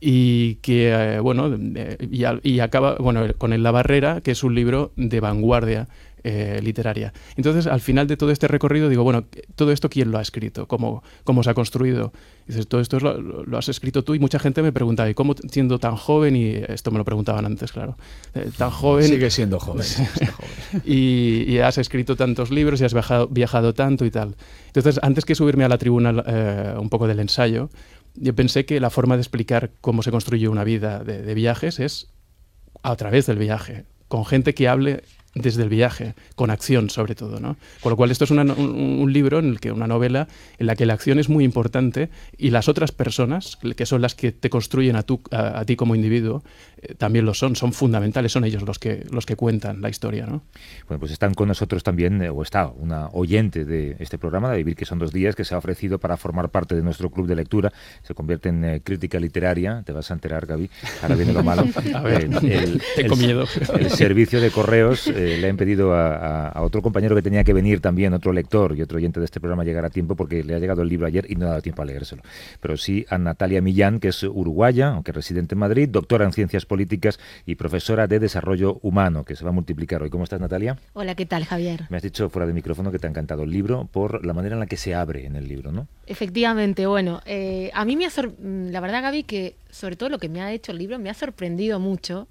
y 0.00 0.56
que, 0.56 0.90
eh, 0.90 1.20
bueno, 1.20 1.56
y, 1.56 2.24
y, 2.42 2.60
acaba 2.60 2.96
bueno, 2.96 3.22
con 3.38 3.62
La 3.62 3.70
Barrera, 3.70 4.20
que 4.20 4.32
es 4.32 4.42
un 4.42 4.56
libro 4.56 4.92
de 4.96 5.20
vanguardia 5.20 5.86
eh, 6.22 6.60
literaria. 6.62 7.12
Entonces, 7.36 7.66
al 7.66 7.80
final 7.80 8.06
de 8.06 8.16
todo 8.16 8.30
este 8.30 8.48
recorrido, 8.48 8.88
digo, 8.88 9.04
bueno, 9.04 9.24
todo 9.54 9.72
esto, 9.72 9.88
¿quién 9.88 10.10
lo 10.10 10.18
ha 10.18 10.22
escrito? 10.22 10.66
¿Cómo, 10.66 11.02
cómo 11.24 11.42
se 11.42 11.50
ha 11.50 11.54
construido? 11.54 12.12
dices, 12.46 12.66
todo 12.66 12.80
esto 12.80 12.98
lo, 12.98 13.58
has 13.58 13.68
escrito 13.68 14.02
tú 14.02 14.14
y 14.14 14.18
mucha 14.18 14.38
gente 14.38 14.62
me 14.62 14.72
preguntaba, 14.72 15.08
¿y 15.08 15.14
cómo 15.14 15.34
siendo 15.50 15.78
tan 15.78 15.96
joven? 15.96 16.36
Y 16.36 16.56
esto 16.68 16.90
me 16.90 16.98
lo 16.98 17.04
preguntaban 17.04 17.46
antes, 17.46 17.72
claro. 17.72 17.96
Eh, 18.34 18.50
tan 18.56 18.70
joven. 18.70 19.06
Sigue 19.06 19.30
siendo 19.30 19.58
joven. 19.58 19.86
y, 20.84 21.58
has 21.58 21.78
escrito 21.78 22.16
tantos 22.16 22.50
libros 22.50 22.80
y 22.80 22.84
has 22.84 22.92
viajado, 22.92 23.28
viajado, 23.28 23.74
tanto 23.74 24.04
y 24.04 24.10
tal. 24.10 24.36
Entonces, 24.66 24.98
antes 25.02 25.24
que 25.24 25.34
subirme 25.34 25.64
a 25.64 25.68
la 25.68 25.78
tribuna 25.78 26.22
eh, 26.26 26.74
un 26.78 26.88
poco 26.88 27.06
del 27.06 27.20
ensayo, 27.20 27.70
yo 28.14 28.34
pensé 28.34 28.64
que 28.64 28.80
la 28.80 28.90
forma 28.90 29.16
de 29.16 29.22
explicar 29.22 29.72
cómo 29.80 30.02
se 30.02 30.10
construye 30.10 30.48
una 30.48 30.64
vida 30.64 31.04
de 31.04 31.34
viajes 31.34 31.78
es 31.78 32.08
a 32.82 32.96
través 32.96 33.26
del 33.26 33.38
viaje, 33.38 33.84
con 34.08 34.24
gente 34.24 34.54
que 34.54 34.68
hable 34.68 35.02
desde 35.34 35.62
el 35.62 35.68
viaje, 35.68 36.14
con 36.34 36.50
acción 36.50 36.90
sobre 36.90 37.14
todo. 37.14 37.40
¿no? 37.40 37.56
Con 37.80 37.90
lo 37.90 37.96
cual 37.96 38.10
esto 38.10 38.24
es 38.24 38.30
un, 38.30 39.12
libro 39.12 39.38
en 39.38 39.46
el 39.46 39.60
que 39.60 39.72
una 39.72 39.86
novela 39.86 40.28
en 40.58 40.66
la 40.66 40.76
que 40.76 40.86
la 40.86 40.94
acción 40.94 41.18
es 41.18 41.28
muy 41.28 41.44
importante 41.44 42.10
y 42.36 42.50
las 42.50 42.68
otras 42.68 42.92
personas, 42.92 43.58
que 43.76 43.86
son 43.86 44.02
las 44.02 44.14
que 44.14 44.32
te 44.32 44.50
construyen 44.50 44.96
a, 44.96 45.04
a, 45.30 45.64
ti 45.64 45.76
como 45.76 45.94
individuo, 45.94 46.42
eh, 46.82 46.94
también 46.94 47.24
lo 47.24 47.34
son, 47.34 47.56
son 47.56 47.72
fundamentales, 47.72 48.32
son 48.32 48.44
ellos 48.44 48.62
los 48.62 48.78
que, 48.78 49.06
los 49.10 49.26
que 49.26 49.36
cuentan 49.36 49.80
la 49.80 49.88
historia. 49.88 50.26
¿no? 50.26 50.42
Bueno, 50.88 51.00
pues 51.00 51.12
están 51.12 51.34
con 51.34 51.48
nosotros 51.48 51.82
también, 51.82 52.20
eh, 52.22 52.30
o 52.30 52.42
está 52.42 52.66
una 52.66 53.08
oyente 53.08 53.64
de 53.64 53.96
este 53.98 54.18
programa, 54.18 54.50
de 54.50 54.58
Vivir 54.58 54.76
que 54.76 54.84
son 54.84 54.98
dos 54.98 55.12
días, 55.12 55.36
que 55.36 55.44
se 55.44 55.54
ha 55.54 55.58
ofrecido 55.58 55.98
para 55.98 56.16
formar 56.16 56.50
parte 56.50 56.74
de 56.74 56.82
nuestro 56.82 57.10
club 57.10 57.26
de 57.26 57.36
lectura, 57.36 57.72
se 58.02 58.14
convierte 58.14 58.48
en 58.48 58.64
eh, 58.64 58.80
crítica 58.82 59.20
literaria, 59.20 59.82
te 59.84 59.92
vas 59.92 60.10
a 60.10 60.14
enterar, 60.14 60.46
Gaby, 60.46 60.70
ahora 61.02 61.14
viene 61.14 61.32
lo 61.32 61.42
malo. 61.42 61.64
a 61.94 62.00
ver, 62.02 62.24
el, 62.24 62.82
tengo 62.96 63.16
miedo. 63.16 63.46
El 63.78 63.90
servicio 63.90 64.40
de 64.40 64.50
correos 64.50 65.06
eh, 65.20 65.38
le 65.38 65.48
han 65.48 65.56
pedido 65.56 65.94
a, 65.94 66.52
otro 66.62 66.82
compañero 66.82 67.14
que 67.14 67.22
tenía 67.22 67.44
que 67.44 67.52
venir 67.52 67.80
también, 67.80 68.12
otro 68.14 68.32
lector 68.32 68.76
y 68.76 68.82
otro 68.82 68.96
oyente 68.96 69.20
de 69.20 69.26
este 69.26 69.40
programa, 69.40 69.64
llegar 69.64 69.84
a 69.84 69.90
tiempo 69.90 70.16
porque 70.16 70.42
le 70.42 70.54
ha 70.54 70.58
llegado 70.58 70.82
el 70.82 70.88
libro 70.88 71.06
ayer 71.06 71.26
y 71.30 71.36
no 71.36 71.46
ha 71.46 71.50
dado 71.50 71.62
tiempo 71.62 71.82
a 71.82 71.84
leérselo. 71.84 72.22
Pero 72.60 72.76
sí 72.76 73.04
a 73.08 73.18
Natalia 73.18 73.60
Millán, 73.60 74.00
que 74.00 74.08
es 74.08 74.22
uruguaya, 74.22 74.88
aunque 74.88 75.12
residente 75.12 75.54
en 75.54 75.58
Madrid, 75.58 75.88
doctora 75.88 76.24
en 76.24 76.32
ciencias 76.32 76.66
políticas 76.66 77.18
y 77.46 77.56
profesora 77.56 78.06
de 78.06 78.18
desarrollo 78.18 78.78
humano, 78.82 79.24
que 79.24 79.36
se 79.36 79.44
va 79.44 79.50
a 79.50 79.52
multiplicar 79.52 80.02
hoy. 80.02 80.10
¿Cómo 80.10 80.24
estás, 80.24 80.40
Natalia? 80.40 80.78
Hola, 80.94 81.14
¿qué 81.14 81.26
tal, 81.26 81.44
Javier? 81.44 81.86
Me 81.90 81.96
has 81.96 82.02
dicho 82.02 82.28
fuera 82.30 82.46
de 82.46 82.52
micrófono 82.52 82.90
que 82.90 82.98
te 82.98 83.06
ha 83.06 83.10
encantado 83.10 83.42
el 83.42 83.50
libro 83.50 83.88
por 83.92 84.24
la 84.24 84.32
manera 84.32 84.54
en 84.54 84.60
la 84.60 84.66
que 84.66 84.76
se 84.76 84.94
abre 84.94 85.26
en 85.26 85.36
el 85.36 85.48
libro, 85.48 85.72
¿no? 85.72 85.86
Efectivamente, 86.06 86.86
bueno, 86.86 87.20
eh, 87.26 87.70
a 87.74 87.84
mí 87.84 87.96
me 87.96 88.06
ha, 88.06 88.10
la 88.42 88.80
verdad, 88.80 89.02
Gaby, 89.02 89.22
que 89.24 89.54
sobre 89.70 89.96
todo 89.96 90.08
lo 90.08 90.18
que 90.18 90.28
me 90.28 90.40
ha 90.40 90.52
hecho 90.52 90.72
el 90.72 90.78
libro 90.78 90.98
me 90.98 91.10
ha 91.10 91.14
sorprendido 91.14 91.78
mucho. 91.78 92.26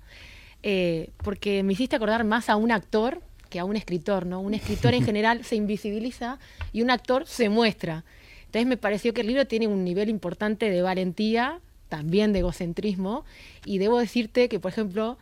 Eh, 0.62 1.10
porque 1.24 1.64
me 1.64 1.74
hiciste 1.74 1.96
acordar 1.96 2.24
más 2.24 2.50
a 2.50 2.56
un 2.56 2.72
actor 2.72 3.22
que 3.50 3.60
a 3.60 3.66
un 3.66 3.76
escritor, 3.76 4.26
¿no? 4.26 4.40
Un 4.42 4.54
escritor 4.54 4.94
en 4.94 5.04
general 5.06 5.44
se 5.44 5.56
invisibiliza 5.56 6.40
y 6.74 6.82
un 6.82 6.92
actor 6.92 7.26
se 7.26 7.50
muestra. 7.50 8.04
Entonces 8.46 8.68
me 8.68 8.78
pareció 8.78 9.14
que 9.14 9.22
el 9.22 9.28
libro 9.28 9.46
tiene 9.46 9.68
un 9.68 9.84
nivel 9.84 10.10
importante 10.10 10.70
de 10.70 10.82
valentía, 10.82 11.60
también 11.88 12.34
de 12.34 12.40
egocentrismo, 12.40 13.26
y 13.66 13.78
debo 13.78 14.00
decirte 14.00 14.50
que, 14.50 14.60
por 14.60 14.72
ejemplo, 14.72 15.18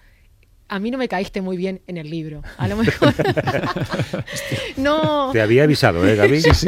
a 0.70 0.80
mí 0.80 0.92
no 0.92 0.98
me 0.98 1.08
caíste 1.08 1.42
muy 1.42 1.58
bien 1.58 1.82
en 1.88 1.98
el 1.98 2.10
libro. 2.10 2.42
A 2.58 2.68
lo 2.68 2.78
mejor. 2.78 3.14
no. 4.78 5.32
Te 5.32 5.42
había 5.42 5.64
avisado, 5.64 6.08
¿eh, 6.08 6.16
Gaby? 6.16 6.42
Sí, 6.42 6.54
sí. 6.54 6.68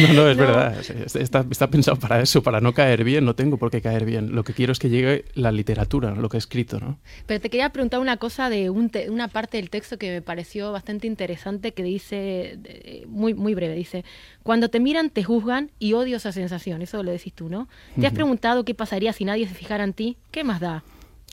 No, 0.00 0.12
no, 0.14 0.30
es 0.30 0.36
verdad. 0.36 0.78
Está, 1.14 1.44
está, 1.50 1.70
pensado 1.70 1.98
para 1.98 2.20
eso, 2.20 2.42
para 2.42 2.60
no 2.60 2.74
caer 2.74 3.04
bien. 3.04 3.24
No 3.24 3.34
tengo 3.34 3.56
por 3.56 3.70
qué 3.70 3.80
caer 3.80 4.04
bien. 4.04 4.34
Lo 4.34 4.44
que 4.44 4.52
quiero 4.52 4.72
es 4.72 4.78
que 4.78 4.88
llegue 4.88 5.24
la 5.34 5.52
literatura, 5.52 6.12
lo 6.12 6.28
que 6.28 6.36
he 6.36 6.38
escrito, 6.38 6.80
¿no? 6.80 6.98
Pero 7.26 7.40
te 7.40 7.50
quería 7.50 7.70
preguntar 7.70 8.00
una 8.00 8.16
cosa 8.16 8.50
de 8.50 8.70
una 8.70 9.28
parte 9.28 9.58
del 9.58 9.70
texto 9.70 9.98
que 9.98 10.10
me 10.10 10.22
pareció 10.22 10.72
bastante 10.72 11.06
interesante, 11.06 11.72
que 11.72 11.82
dice, 11.82 12.58
muy, 13.06 13.34
muy 13.34 13.54
breve, 13.54 13.74
dice: 13.74 14.04
Cuando 14.42 14.68
te 14.68 14.80
miran, 14.80 15.10
te 15.10 15.22
juzgan 15.22 15.70
y 15.78 15.92
odio 15.92 16.16
esa 16.16 16.32
sensación. 16.32 16.82
Eso 16.82 17.02
lo 17.02 17.12
decís 17.12 17.32
tú, 17.32 17.48
¿no? 17.48 17.68
¿Te 17.98 18.06
has 18.06 18.12
preguntado 18.12 18.64
qué 18.64 18.74
pasaría 18.74 19.12
si 19.12 19.24
nadie 19.24 19.46
se 19.46 19.54
fijara 19.54 19.84
en 19.84 19.92
ti? 19.92 20.16
¿Qué 20.30 20.44
más 20.44 20.60
da? 20.60 20.82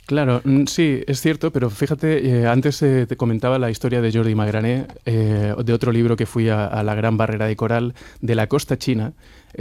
Claro, 0.06 0.42
mm, 0.44 0.66
sí, 0.66 1.02
es 1.08 1.22
cierto, 1.22 1.52
pero 1.52 1.70
fíjate, 1.70 2.42
eh, 2.42 2.48
antes 2.48 2.82
eh, 2.82 3.06
te 3.08 3.16
comentaba 3.16 3.58
la 3.58 3.72
historia 3.72 4.02
de 4.02 4.12
Jordi 4.12 4.36
Magrané, 4.36 4.86
eh, 5.06 5.54
de 5.64 5.74
otro 5.74 5.94
libro 5.94 6.18
que 6.18 6.26
fui 6.26 6.50
a, 6.50 6.84
la 6.84 6.94
Gran 6.94 7.16
Barrera 7.16 7.48
de 7.48 7.56
Coral, 7.56 7.94
de 8.20 8.36
la 8.36 8.48
costa 8.48 8.78
china. 8.78 9.14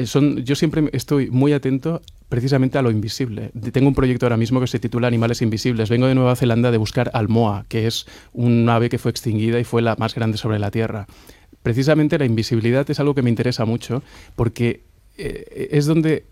son, 0.05 0.39
yo 0.45 0.57
siempre 0.57 0.89
estoy 0.93 1.31
muy 1.31 1.53
atento 1.53 2.03
precisamente 2.29 2.77
a 2.77 2.83
lo 2.83 2.91
invisible. 2.91 3.53
Tengo 3.73 3.89
un 3.89 3.95
proyecto 3.95 4.27
ahora 4.27 4.37
mismo 4.37 4.59
que 4.61 4.67
se 4.67 4.81
titula 4.81 5.07
Animales 5.07 5.43
Invisibles. 5.43 5.91
Vengo 5.91 6.07
de 6.07 6.15
Nueva 6.15 6.35
Zelanda 6.35 6.73
de 6.73 6.79
buscar 6.79 7.11
al 7.15 7.29
moa, 7.29 7.65
que 7.69 7.87
es 7.87 8.07
un 8.33 8.69
ave 8.69 8.89
que 8.89 8.99
fue 8.99 9.11
extinguida 9.11 9.61
y 9.61 9.65
fue 9.65 9.81
la 9.83 9.95
más 9.97 10.15
grande 10.15 10.39
sobre 10.39 10.59
la 10.59 10.71
Tierra. 10.71 11.07
Precisamente 11.63 12.19
la 12.19 12.25
invisibilidad 12.25 12.91
es 12.91 12.99
algo 12.99 13.15
que 13.15 13.23
me 13.23 13.31
interesa 13.31 13.65
mucho 13.65 14.03
porque 14.35 14.83
es 15.17 15.87
donde 15.87 16.25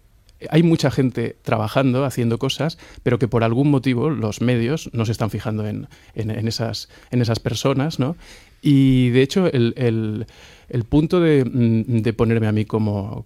hay 0.49 0.63
mucha 0.63 0.91
gente 0.91 1.37
trabajando, 1.43 2.05
haciendo 2.05 2.39
cosas, 2.39 2.79
pero 3.03 3.19
que 3.19 3.29
por 3.29 3.45
algún 3.45 3.71
motivo 3.71 4.11
los 4.11 4.41
medios 4.41 4.91
no 4.93 5.05
se 5.05 5.13
están 5.13 5.31
fijando 5.31 5.67
en, 5.67 5.89
en, 6.15 6.49
esas, 6.49 6.89
en 7.11 7.21
esas 7.21 7.41
personas, 7.41 7.99
¿no? 7.99 8.17
Y 8.63 9.11
de 9.11 9.23
hecho, 9.23 9.47
el, 9.47 10.27
punto 10.85 11.21
mm, 11.21 12.03
de, 12.03 12.13
ponerme 12.13 12.47
a 12.47 12.53
mí 12.53 12.65
como, 12.65 13.25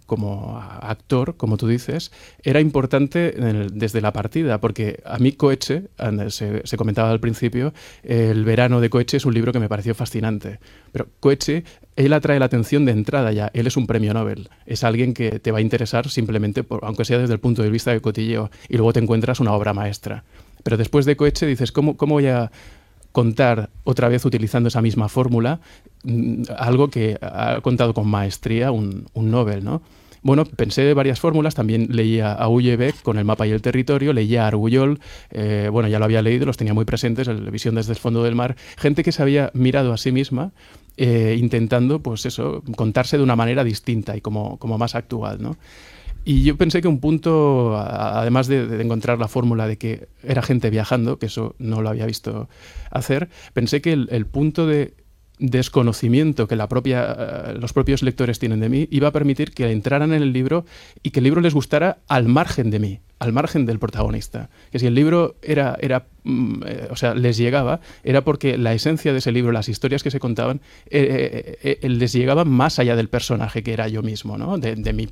actor, 0.81 1.35
como 1.37 1.57
tú 1.57 1.67
dices, 1.67 2.11
era 2.43 2.59
importante 2.59 3.31
desde 3.73 4.01
la 4.01 4.11
partida, 4.11 4.59
porque 4.59 4.99
a 5.05 5.17
mí 5.19 5.31
Coeche, 5.31 5.83
se, 6.29 6.65
se, 6.65 6.77
comentaba 6.77 7.11
al 7.11 7.19
principio, 7.19 7.73
el 8.03 8.43
verano 8.45 8.81
de 8.81 8.89
Coeche 8.89 9.17
es 9.17 9.25
un 9.25 9.33
libro 9.33 9.53
que 9.53 9.59
me 9.59 9.69
pareció 9.69 9.93
fascinante. 9.95 10.59
Pero 10.91 11.07
Coeche, 11.19 11.63
él 11.95 12.13
atrae 12.13 12.39
la 12.39 12.45
atención 12.45 12.85
de 12.85 12.91
entrada 12.91 13.31
ya, 13.31 13.51
él 13.53 13.67
es 13.67 13.77
un 13.77 13.87
premio 13.87 14.13
Nobel, 14.13 14.49
es 14.65 14.83
alguien 14.83 15.13
que 15.13 15.39
te 15.39 15.51
va 15.51 15.59
a 15.59 15.61
interesar 15.61 16.09
simplemente, 16.09 16.65
aunque 16.81 17.05
sea 17.05 17.19
desde 17.19 17.33
el 17.33 17.39
punto 17.39 17.61
de 17.61 17.69
vista 17.69 17.91
de 17.91 18.01
cotilleo, 18.01 18.49
y 18.69 18.77
luego 18.77 18.93
te 18.93 18.99
encuentras 18.99 19.39
una 19.39 19.53
obra 19.53 19.73
maestra. 19.73 20.23
Pero 20.63 20.77
después 20.77 21.05
de 21.05 21.15
Coeche 21.15 21.45
dices, 21.45 21.71
¿cómo, 21.71 21.95
cómo 21.95 22.15
voy 22.15 22.27
a 22.27 22.51
contar 23.15 23.69
otra 23.85 24.09
vez 24.09 24.25
utilizando 24.25 24.67
esa 24.67 24.81
misma 24.81 25.07
fórmula 25.07 25.61
mm, 26.03 26.43
algo 26.57 26.89
que 26.89 27.17
ha 27.21 27.61
contado 27.61 27.93
con 27.93 28.09
maestría 28.09 28.71
un, 28.71 29.07
un 29.13 29.31
Nobel, 29.31 29.63
¿no? 29.63 29.81
Bueno, 30.21 30.43
pensé 30.43 30.93
varias 30.93 31.21
fórmulas, 31.21 31.55
también 31.55 31.87
leía 31.91 32.33
a 32.33 32.49
Ullebeck 32.49 33.03
con 33.03 33.17
el 33.17 33.23
mapa 33.23 33.47
y 33.47 33.51
el 33.51 33.61
territorio, 33.61 34.11
leía 34.11 34.43
a 34.43 34.47
Argullol, 34.47 34.99
eh, 35.31 35.69
bueno, 35.71 35.87
ya 35.87 35.97
lo 35.97 36.05
había 36.05 36.21
leído, 36.21 36.45
los 36.45 36.57
tenía 36.57 36.73
muy 36.73 36.83
presentes, 36.83 37.27
la 37.27 37.51
visión 37.51 37.75
desde 37.75 37.93
el 37.93 37.99
fondo 37.99 38.21
del 38.23 38.35
mar, 38.35 38.57
gente 38.75 39.03
que 39.03 39.13
se 39.13 39.21
había 39.21 39.49
mirado 39.53 39.93
a 39.93 39.97
sí 39.97 40.11
misma 40.11 40.51
eh, 40.97 41.37
intentando, 41.39 41.99
pues 41.99 42.25
eso, 42.25 42.63
contarse 42.75 43.17
de 43.17 43.23
una 43.23 43.37
manera 43.37 43.63
distinta 43.63 44.17
y 44.17 44.21
como, 44.21 44.57
como 44.57 44.77
más 44.77 44.95
actual, 44.95 45.41
¿no? 45.41 45.55
Y 46.27 46.41
yo 46.41 46.57
pensé 46.57 46.81
que 46.81 46.87
un 46.87 46.99
punto, 46.99 47.77
además 47.77 48.47
de, 48.47 48.81
encontrar 48.81 49.19
la 49.19 49.27
fórmula 49.27 49.67
de 49.67 49.77
que 49.77 50.07
era 50.23 50.41
gente 50.41 50.71
viajando, 50.71 51.19
que 51.19 51.27
eso 51.27 51.55
no 51.59 51.83
lo 51.83 51.89
había 51.89 52.07
visto 52.07 52.49
hacer, 52.89 53.29
pensé 53.53 53.79
que 53.79 53.93
el, 53.93 54.25
punto 54.25 54.65
de 54.65 54.95
desconocimiento 55.37 56.47
que 56.47 56.55
la 56.55 56.67
propia, 56.67 57.15
eh, 57.19 57.53
los 57.59 57.73
propios 57.73 58.01
lectores 58.01 58.39
tienen 58.39 58.59
de 58.59 58.69
mí 58.69 58.87
iba 58.89 59.09
a 59.09 59.11
permitir 59.11 59.51
que 59.51 59.69
entraran 59.69 60.13
en 60.13 60.23
el 60.23 60.33
libro 60.33 60.65
y 61.03 61.11
que 61.11 61.19
el 61.19 61.25
libro 61.25 61.41
les 61.41 61.53
gustara 61.53 61.99
al 62.07 62.27
margen 62.27 62.71
de 62.71 62.79
mí, 62.79 62.99
al 63.19 63.31
margen 63.31 63.67
del 63.67 63.77
protagonista. 63.77 64.49
Que 64.71 64.79
si 64.79 64.87
el 64.87 64.95
libro 64.95 65.35
era, 65.43 65.77
era 65.79 66.07
mm, 66.23 66.63
eh, 66.65 66.87
o 66.89 66.95
sea, 66.95 67.13
les 67.13 67.37
llegaba, 67.37 67.81
era 68.03 68.23
porque 68.23 68.57
la 68.57 68.73
esencia 68.73 69.11
de 69.11 69.19
ese 69.19 69.31
libro, 69.31 69.51
las 69.51 69.69
historias 69.69 70.01
que 70.01 70.09
se 70.09 70.19
contaban, 70.19 70.61
eh, 70.89 71.77
les 71.83 72.13
llegaban 72.13 72.49
más 72.49 72.79
allá 72.79 72.95
del 72.95 73.09
personaje 73.09 73.61
que 73.61 73.73
era 73.73 73.87
yo 73.89 74.01
mismo, 74.01 74.39
¿no? 74.39 74.57
de, 74.57 74.75
de 74.75 74.93
mi 74.93 75.07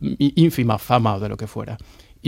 ínfima 0.00 0.78
fama 0.78 1.16
o 1.16 1.20
de 1.20 1.28
lo 1.28 1.36
que 1.36 1.46
fuera. 1.46 1.76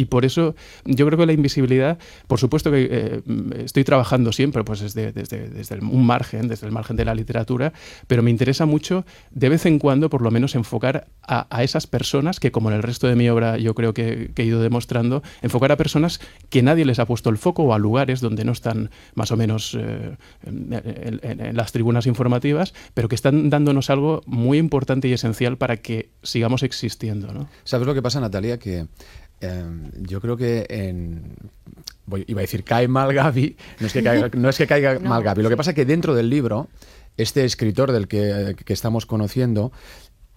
Y 0.00 0.06
por 0.06 0.24
eso 0.24 0.54
yo 0.86 1.04
creo 1.04 1.18
que 1.18 1.26
la 1.26 1.34
invisibilidad, 1.34 1.98
por 2.26 2.40
supuesto 2.40 2.70
que 2.70 2.88
eh, 2.90 3.22
estoy 3.62 3.84
trabajando 3.84 4.32
siempre 4.32 4.64
pues 4.64 4.80
desde, 4.80 5.12
desde, 5.12 5.78
un 5.80 6.06
margen, 6.06 6.48
desde 6.48 6.66
el 6.66 6.72
margen 6.72 6.96
de 6.96 7.04
la 7.04 7.14
literatura, 7.14 7.74
pero 8.06 8.22
me 8.22 8.30
interesa 8.30 8.64
mucho 8.64 9.04
de 9.30 9.50
vez 9.50 9.66
en 9.66 9.78
cuando 9.78 10.08
por 10.08 10.22
lo 10.22 10.30
menos 10.30 10.54
enfocar 10.54 11.08
a, 11.22 11.62
esas 11.62 11.86
personas 11.86 12.40
que 12.40 12.50
como 12.50 12.70
en 12.70 12.76
el 12.76 12.82
resto 12.82 13.08
de 13.08 13.14
mi 13.14 13.28
obra 13.28 13.58
yo 13.58 13.74
creo 13.74 13.92
que, 13.92 14.30
he 14.34 14.42
ido 14.42 14.62
demostrando, 14.62 15.22
enfocar 15.42 15.70
a 15.70 15.76
personas 15.76 16.18
que 16.48 16.62
nadie 16.62 16.86
les 16.86 16.98
ha 16.98 17.04
puesto 17.04 17.28
el 17.28 17.36
foco 17.36 17.64
o 17.64 17.74
a 17.74 17.78
lugares 17.78 18.22
donde 18.22 18.46
no 18.46 18.52
están 18.52 18.88
más 19.14 19.32
o 19.32 19.36
menos 19.36 19.76
eh, 19.78 20.16
en, 20.46 21.56
las 21.56 21.72
tribunas 21.72 22.06
informativas, 22.06 22.72
pero 22.94 23.08
que 23.08 23.16
están 23.16 23.50
dándonos 23.50 23.90
algo 23.90 24.22
muy 24.24 24.56
importante 24.56 25.08
y 25.08 25.12
esencial 25.12 25.58
para 25.58 25.76
que 25.76 26.08
sigamos 26.22 26.62
existiendo. 26.62 27.48
¿Sabes 27.64 27.86
lo 27.86 27.92
que 27.92 28.00
pasa, 28.00 28.18
Natalia? 28.18 28.58
Que 28.58 28.86
Em, 29.40 29.90
yo 29.96 30.20
creo 30.20 30.36
que 30.36 30.66
en, 30.68 31.36
iba 32.26 32.40
a 32.40 32.42
decir 32.42 32.62
cae 32.62 32.88
mal 32.88 33.12
Gaby, 33.14 33.56
no 33.80 33.86
es 33.86 33.92
que 33.92 34.02
caiga, 34.02 34.30
no 34.34 34.48
es 34.50 34.58
que 34.58 34.66
caiga 34.66 34.98
mal 35.02 35.22
Gaby, 35.22 35.42
lo 35.42 35.48
que 35.48 35.56
pasa 35.56 35.70
es 35.70 35.76
que 35.76 35.86
dentro 35.86 36.14
del 36.14 36.28
libro, 36.28 36.68
este 37.16 37.44
escritor 37.44 37.90
del 37.92 38.06
que, 38.06 38.54
que 38.64 38.72
estamos 38.72 39.06
conociendo, 39.06 39.72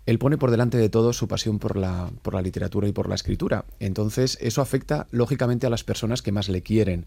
él 0.06 0.20
pone 0.20 0.38
por 0.38 0.52
delante 0.52 0.78
de 0.78 0.90
todo 0.90 1.14
su 1.14 1.28
pasión 1.28 1.60
por 1.60 1.78
la, 1.78 2.12
por 2.22 2.34
la 2.34 2.42
literatura 2.42 2.88
y 2.88 2.92
por 2.92 3.08
la 3.08 3.16
escritura. 3.16 3.66
Entonces, 3.80 4.38
eso 4.42 4.62
afecta 4.62 5.08
lógicamente 5.12 5.66
a 5.66 5.70
las 5.70 5.84
personas 5.84 6.22
que 6.22 6.32
más 6.32 6.50
le 6.50 6.62
quieren. 6.62 7.06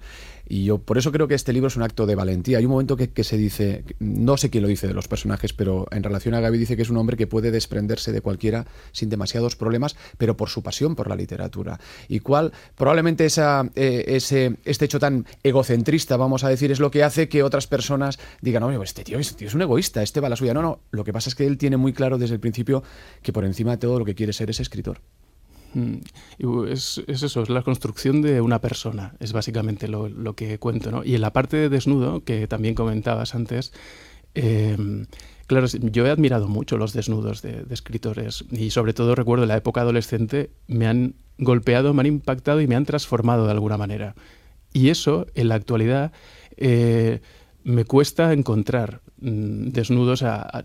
Y 0.48 0.64
yo 0.64 0.78
por 0.78 0.96
eso 0.96 1.12
creo 1.12 1.28
que 1.28 1.34
este 1.34 1.52
libro 1.52 1.68
es 1.68 1.76
un 1.76 1.82
acto 1.82 2.06
de 2.06 2.14
valentía. 2.14 2.58
Hay 2.58 2.64
un 2.64 2.70
momento 2.70 2.96
que, 2.96 3.24
se 3.24 3.36
dice, 3.36 3.84
no 3.98 4.36
sé 4.36 4.48
quién 4.48 4.62
lo 4.62 4.68
dice 4.68 4.86
de 4.86 4.94
los 4.94 5.08
personajes, 5.08 5.52
pero 5.52 5.86
en 5.90 6.02
relación 6.02 6.34
a 6.34 6.40
Gaby 6.40 6.58
dice 6.58 6.76
que 6.76 6.82
es 6.82 6.90
un 6.90 6.96
hombre 6.96 7.16
que 7.16 7.26
puede 7.26 7.50
desprenderse 7.50 8.12
de 8.12 8.20
cualquiera 8.20 8.66
sin 8.92 9.10
demasiados 9.10 9.56
problemas, 9.56 9.96
pero 10.16 10.36
por 10.36 10.48
su 10.48 10.62
pasión 10.62 10.94
por 10.94 11.08
la 11.08 11.16
literatura. 11.16 11.78
Y 12.08 12.20
cuál 12.20 12.52
probablemente 12.76 13.26
esa, 13.26 13.68
eh, 13.74 14.04
ese, 14.08 14.56
este 14.64 14.84
hecho 14.86 15.00
tan 15.00 15.26
egocentrista, 15.42 16.16
vamos 16.16 16.44
a 16.44 16.48
decir, 16.48 16.70
es 16.70 16.80
lo 16.80 16.90
que 16.90 17.02
hace 17.02 17.28
que 17.28 17.42
otras 17.42 17.66
personas 17.66 18.18
digan, 18.40 18.62
oye, 18.62 18.78
este 18.82 19.04
tío, 19.04 19.18
este 19.18 19.34
tío 19.36 19.48
es 19.48 19.54
un 19.54 19.62
egoísta, 19.62 20.02
este 20.02 20.20
va 20.20 20.28
a 20.28 20.30
la 20.30 20.36
suya. 20.36 20.54
No, 20.54 20.62
no, 20.62 20.80
lo 20.90 21.04
que 21.04 21.12
pasa 21.12 21.28
es 21.28 21.34
que 21.34 21.46
él 21.46 21.58
tiene 21.58 21.76
muy 21.76 21.92
claro 21.92 22.18
desde 22.18 22.34
el 22.34 22.40
principio 22.40 22.82
que 23.22 23.32
por 23.32 23.44
encima 23.44 23.72
de 23.72 23.78
todo 23.78 23.98
lo 23.98 24.04
que 24.04 24.14
quiere 24.14 24.32
ser 24.32 24.50
es 24.50 24.60
escritor. 24.60 25.00
Mm, 25.74 25.96
es, 26.68 27.02
eso, 27.06 27.42
es 27.42 27.48
la 27.48 27.62
construcción 27.62 28.22
de 28.22 28.40
una 28.40 28.60
persona, 28.60 29.14
es 29.20 29.32
básicamente 29.32 29.88
lo, 29.88 30.34
que 30.34 30.58
cuento. 30.58 30.90
¿no? 30.90 31.04
Y 31.04 31.14
en 31.14 31.20
la 31.20 31.32
parte 31.32 31.56
de 31.56 31.68
desnudo, 31.68 32.24
que 32.24 32.46
también 32.46 32.74
comentabas 32.74 33.34
antes, 33.34 33.72
Em, 34.36 35.06
claro, 35.46 35.66
yo 35.66 36.06
he 36.06 36.10
admirado 36.10 36.46
mucho 36.46 36.76
los 36.76 36.92
desnudos 36.92 37.40
de, 37.40 37.64
escritores 37.70 38.44
y 38.50 38.68
sobre 38.68 38.92
todo 38.92 39.14
recuerdo 39.14 39.46
la 39.46 39.56
época 39.56 39.80
adolescente, 39.80 40.50
me 40.66 40.86
han 40.86 41.14
golpeado, 41.38 41.94
me 41.94 42.02
han 42.02 42.06
impactado 42.06 42.60
y 42.60 42.66
me 42.66 42.76
han 42.76 42.84
transformado 42.84 43.46
de 43.46 43.52
alguna 43.52 43.78
manera. 43.78 44.14
Y 44.74 44.90
eso, 44.90 45.26
en 45.34 45.48
la 45.48 45.54
actualidad, 45.54 46.12
eh, 46.58 47.20
me 47.64 47.86
cuesta 47.86 48.34
encontrar 48.34 49.00
desnudos 49.18 50.22
a, 50.22 50.64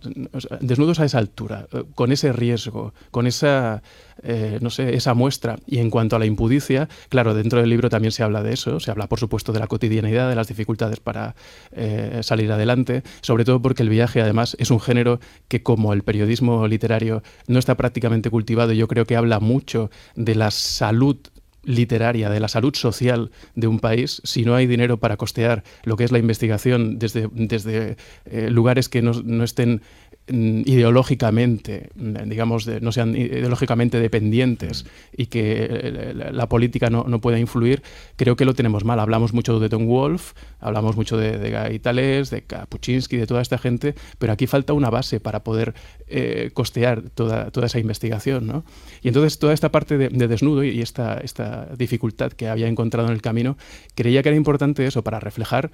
desnudos 0.59 0.99
a 0.99 1.05
esa 1.05 1.17
altura, 1.17 1.67
eh, 1.71 1.83
con 1.95 2.11
ese 2.11 2.33
riesgo, 2.33 2.93
con 3.09 3.27
esa, 3.27 3.81
eh, 4.23 4.59
no 4.61 4.69
sé, 4.69 4.95
esa 4.95 5.13
muestra. 5.13 5.57
Y 5.65 5.79
en 5.79 5.89
cuanto 5.89 6.15
a 6.15 6.19
la 6.19 6.25
impudicia, 6.25 6.89
claro, 7.09 7.33
dentro 7.33 7.59
del 7.59 7.69
libro 7.69 7.89
también 7.89 8.11
se 8.11 8.23
habla 8.23 8.43
de 8.43 8.53
eso, 8.53 8.79
se 8.79 8.91
habla 8.91 9.07
por 9.07 9.19
supuesto 9.19 9.53
de 9.53 9.59
la 9.59 9.67
cotidianidad, 9.67 10.29
de 10.29 10.35
las 10.35 10.47
dificultades 10.47 10.99
para 10.99 11.35
eh, 11.71 12.19
salir 12.23 12.51
adelante, 12.51 13.03
sobre 13.21 13.45
todo 13.45 13.61
porque 13.61 13.83
el 13.83 13.89
viaje 13.89 14.21
además 14.21 14.55
es 14.59 14.71
un 14.71 14.79
género 14.79 15.19
que 15.47 15.63
como 15.63 15.93
el 15.93 16.03
periodismo 16.03 16.67
literario 16.67 17.23
no 17.47 17.59
está 17.59 17.75
prácticamente 17.77 18.29
cultivado, 18.29 18.73
yo 18.73 18.87
creo 18.87 19.05
que 19.05 19.15
habla 19.15 19.39
mucho 19.39 19.89
de 20.15 20.35
la 20.35 20.51
salud 20.51 21.17
literaria, 21.63 22.29
de 22.29 22.39
la 22.39 22.47
salud 22.47 22.75
social 22.75 23.31
de 23.55 23.67
un 23.67 23.79
país, 23.79 24.21
si 24.23 24.43
no 24.45 24.55
hay 24.55 24.67
dinero 24.67 24.97
para 24.97 25.17
costear 25.17 25.63
lo 25.83 25.97
que 25.97 26.03
es 26.03 26.11
la 26.11 26.19
investigación 26.19 26.99
desde, 26.99 27.29
desde 27.31 27.97
eh, 28.25 28.49
lugares 28.49 28.89
que 28.89 29.01
no, 29.01 29.11
no 29.23 29.43
estén 29.43 29.81
ideológicamente, 30.27 31.89
mm, 31.95 32.29
digamos, 32.29 32.67
no 32.67 32.91
sean 32.91 33.15
ideológicamente 33.15 33.99
dependientes 33.99 34.85
y 35.15 35.25
que 35.25 35.67
eh, 35.69 36.13
la 36.31 36.47
política 36.47 36.89
no, 36.89 37.21
pueda 37.21 37.39
influir, 37.39 37.81
creo 38.15 38.35
que 38.35 38.45
lo 38.45 38.53
tenemos 38.53 38.85
mal. 38.85 38.99
Hablamos 38.99 39.33
mucho 39.33 39.59
de 39.59 39.69
Tom 39.69 39.87
Wolf, 39.87 40.33
hablamos 40.59 40.95
mucho 40.95 41.17
de, 41.17 41.37
de 41.37 41.49
Gaitales, 41.49 42.29
de 42.29 42.43
Kapuczynski, 42.43 43.17
de 43.17 43.27
toda 43.27 43.41
esta 43.41 43.57
gente, 43.57 43.95
pero 44.19 44.33
aquí 44.33 44.47
falta 44.47 44.73
una 44.73 44.89
base 44.89 45.19
para 45.19 45.43
poder 45.43 45.73
eh, 46.07 46.51
costear 46.53 47.09
toda, 47.09 47.51
toda 47.51 47.67
esa 47.67 47.79
investigación. 47.79 48.47
¿no? 48.47 48.63
Y 49.01 49.07
entonces 49.07 49.39
toda 49.39 49.53
esta 49.53 49.71
parte 49.71 49.97
de, 49.97 50.09
desnudo 50.27 50.63
y 50.63 50.81
esta, 50.81 51.17
esta 51.17 51.67
dificultad 51.77 52.31
que 52.31 52.47
había 52.47 52.67
encontrado 52.67 53.07
en 53.07 53.13
el 53.13 53.21
camino, 53.21 53.57
creía 53.95 54.21
que 54.21 54.29
era 54.29 54.35
importante 54.35 54.85
eso 54.85 55.03
para 55.03 55.19
reflejar, 55.19 55.71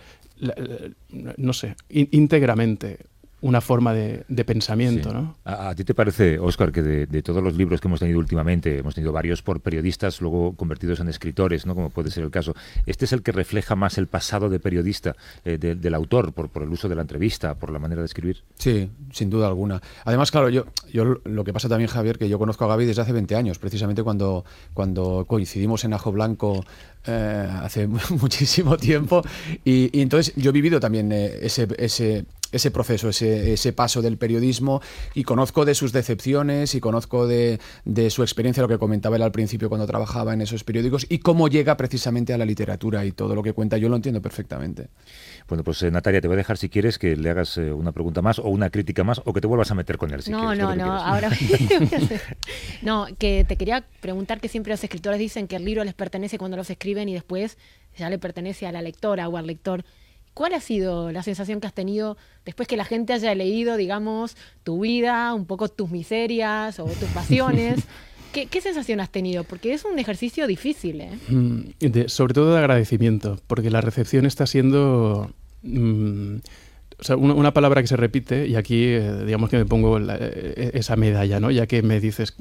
no 1.09 1.53
sé, 1.53 1.75
íntegramente 1.89 2.99
una 3.41 3.61
forma 3.61 3.93
de, 3.93 4.25
pensamiento. 4.45 5.13
¿no? 5.13 5.35
¿A, 5.45 5.75
ti 5.75 5.83
te 5.83 5.93
parece, 5.93 6.39
Oscar, 6.39 6.71
que 6.71 6.81
de, 6.81 7.21
todos 7.21 7.43
los 7.43 7.55
libros 7.55 7.79
que 7.79 7.87
hemos 7.87 7.99
tenido 7.99 8.19
últimamente, 8.19 8.79
hemos 8.79 8.95
tenido 8.95 9.11
varios 9.11 9.41
por 9.41 9.61
periodistas, 9.61 10.21
luego 10.21 10.53
convertidos 10.55 10.99
en 10.99 11.09
escritores, 11.09 11.65
¿no? 11.65 11.75
como 11.75 11.89
puede 11.89 12.09
ser 12.09 12.23
el 12.23 12.31
caso, 12.31 12.55
este 12.85 13.05
es 13.05 13.13
el 13.13 13.21
que 13.21 13.31
refleja 13.31 13.75
más 13.75 13.97
el 13.97 14.07
pasado 14.07 14.49
de 14.49 14.59
periodista 14.59 15.15
eh, 15.45 15.57
del 15.57 15.93
autor, 15.93 16.33
por, 16.33 16.49
por 16.49 16.63
el 16.63 16.69
uso 16.69 16.89
de 16.89 16.95
la 16.95 17.01
entrevista, 17.01 17.55
por 17.55 17.71
la 17.71 17.79
manera 17.79 18.01
de 18.01 18.05
escribir? 18.05 18.43
Sí, 18.55 18.89
sin 19.11 19.29
duda 19.29 19.47
alguna. 19.47 19.81
Además, 20.05 20.31
claro, 20.31 20.49
yo, 20.49 20.65
yo 20.91 21.19
lo 21.23 21.43
que 21.43 21.53
pasa 21.53 21.69
también, 21.69 21.89
Javier, 21.89 22.17
que 22.17 22.29
yo 22.29 22.39
conozco 22.39 22.65
a 22.65 22.67
Gaby 22.69 22.85
desde 22.85 23.03
hace 23.03 23.13
20 23.13 23.35
años, 23.35 23.59
precisamente 23.59 24.01
cuando, 24.01 24.45
cuando 24.73 25.25
coincidimos 25.27 25.83
en 25.83 25.93
Ajo 25.93 26.11
Blanco 26.11 26.65
eh, 27.05 27.47
hace 27.61 27.87
muchísimo 28.21 28.77
tiempo, 28.77 29.21
y, 29.63 30.01
entonces 30.01 30.33
yo 30.35 30.49
he 30.49 30.53
vivido 30.53 30.79
también 30.79 31.11
eh, 31.11 31.37
ese, 31.41 31.67
ese 31.77 32.25
ese 32.51 32.71
proceso, 32.71 33.09
ese, 33.09 33.53
ese, 33.53 33.73
paso 33.73 34.01
del 34.01 34.17
periodismo 34.17 34.81
y 35.13 35.23
conozco 35.23 35.65
de 35.65 35.75
sus 35.75 35.91
decepciones 35.91 36.75
y 36.75 36.79
conozco 36.79 37.27
de, 37.27 37.59
su 38.09 38.23
experiencia, 38.23 38.63
lo 38.63 38.69
que 38.69 38.77
comentaba 38.77 39.17
él 39.17 39.21
al 39.21 39.31
principio 39.31 39.69
cuando 39.69 39.85
trabajaba 39.85 40.33
en 40.33 40.41
esos 40.41 40.63
periódicos 40.63 41.05
y 41.09 41.19
cómo 41.19 41.47
llega 41.47 41.75
precisamente 41.77 42.33
a 42.33 42.37
la 42.37 42.45
literatura 42.45 43.05
y 43.05 43.11
todo 43.11 43.35
lo 43.35 43.43
que 43.43 43.53
cuenta. 43.53 43.77
Yo 43.77 43.89
lo 43.89 43.95
entiendo 43.95 44.21
perfectamente. 44.21 44.87
Bueno, 45.47 45.63
pues 45.63 45.81
eh, 45.83 45.91
Natalia, 45.91 46.21
te 46.21 46.27
voy 46.27 46.35
a 46.35 46.37
dejar 46.37 46.57
si 46.57 46.69
quieres 46.69 46.97
que 46.97 47.15
le 47.15 47.29
hagas 47.29 47.57
eh, 47.57 47.71
una 47.71 47.91
pregunta 47.91 48.21
más 48.21 48.39
o 48.39 48.47
una 48.49 48.69
crítica 48.69 49.03
más 49.03 49.21
o 49.25 49.33
que 49.33 49.41
te 49.41 49.47
vuelvas 49.47 49.71
a 49.71 49.75
meter 49.75 49.97
con 49.97 50.13
él. 50.13 50.21
Si 50.21 50.31
no, 50.31 50.55
no, 50.55 50.75
no, 50.75 50.93
ahora 50.93 51.29
No, 52.81 53.07
que 53.17 53.45
te 53.47 53.55
quería 53.55 53.85
preguntar 54.01 54.39
que 54.39 54.47
siempre 54.47 54.71
los 54.71 54.83
escritores 54.83 55.19
dicen 55.19 55.47
que 55.47 55.55
el 55.55 55.65
libro 55.65 55.83
les 55.83 55.93
pertenece 55.93 56.37
cuando 56.37 56.57
los 56.57 56.69
escriben 56.69 57.09
y 57.09 57.13
después 57.13 57.57
ya 57.97 58.09
le 58.09 58.19
pertenece 58.19 58.67
a 58.67 58.71
la 58.71 58.81
lectora 58.81 59.27
o 59.27 59.37
al 59.37 59.47
lector. 59.47 59.83
¿Cuál 60.37 60.53
ha 60.53 60.61
sido 60.61 61.11
la 61.11 61.23
sensación 61.23 61.59
que 61.59 61.65
has 61.65 61.73
tenido 61.73 62.15
después 62.45 62.67
que 62.67 62.77
la 62.77 62.85
gente 62.85 63.11
haya 63.11 63.33
leído, 63.33 63.75
digamos, 63.75 64.37
tu 64.61 64.81
vida, 64.81 65.33
un 65.33 65.47
poco 65.47 65.67
tus 65.67 65.89
miserias 65.89 66.79
o 66.79 66.85
tus 66.85 67.09
pasiones? 67.09 67.79
¿Qué, 68.31 68.61
sensación 68.61 68.99
has 68.99 69.09
tenido? 69.09 69.45
Porque 69.45 69.73
es 69.73 69.83
un 69.83 69.97
ejercicio 69.97 70.45
difícil, 70.45 71.01
¿eh? 71.01 71.17
Mm, 71.29 72.05
sobre 72.05 72.35
todo 72.35 72.51
de 72.51 72.59
agradecimiento, 72.59 73.39
porque 73.47 73.71
la 73.71 73.81
recepción 73.81 74.27
está 74.27 74.45
siendo... 74.45 75.31
Mm, 75.63 76.35
o 76.99 77.03
sea, 77.03 77.15
una, 77.15 77.53
palabra 77.53 77.81
que 77.81 77.87
se 77.87 77.95
repite, 77.95 78.47
y 78.47 78.55
aquí 78.55 78.85
eh, 78.85 79.23
digamos 79.23 79.51
que 79.51 79.57
me 79.57 79.65
pongo 79.65 79.99
eh, 79.99 80.71
esa 80.73 80.95
medalla, 80.95 81.39
¿no? 81.39 81.51
Ya 81.51 81.67
que 81.67 81.83
me 81.83 81.99
dices 81.99 82.35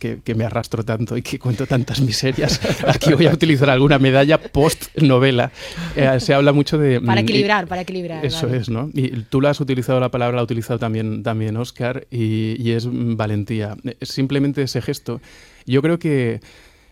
que, 0.00 0.34
me 0.34 0.44
arrastro 0.44 0.84
tanto 0.84 1.16
y 1.16 1.22
que 1.22 1.38
cuento 1.38 1.64
tantas 1.66 2.00
miserias, 2.00 2.60
aquí 2.88 3.12
voy 3.12 3.28
a 3.28 3.32
utilizar 3.32 3.70
alguna 3.70 4.00
medalla 4.00 4.38
post-novela. 4.38 5.52
Eh, 5.94 6.18
se 6.18 6.34
habla 6.34 6.52
mucho 6.52 6.76
de... 6.76 7.00
Para 7.00 7.20
mm, 7.20 7.24
equilibrar, 7.24 7.68
para 7.68 7.82
equilibrar. 7.82 8.26
Eso 8.26 8.48
es, 8.48 8.68
¿no? 8.68 8.90
Y 8.94 9.10
tú 9.28 9.40
la 9.40 9.50
has 9.50 9.60
utilizado, 9.60 10.00
la 10.00 10.10
palabra 10.10 10.34
la 10.34 10.40
ha 10.40 10.44
utilizado 10.44 10.80
también, 10.80 11.22
también 11.22 11.56
Oscar, 11.56 12.08
y, 12.10 12.72
es 12.72 12.88
valentía. 12.90 13.76
Simplemente 14.02 14.62
ese 14.62 14.82
gesto. 14.82 15.20
Yo 15.66 15.82
creo 15.82 16.00
que 16.00 16.40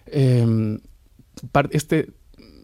em, 0.07 0.79
este 1.71 2.11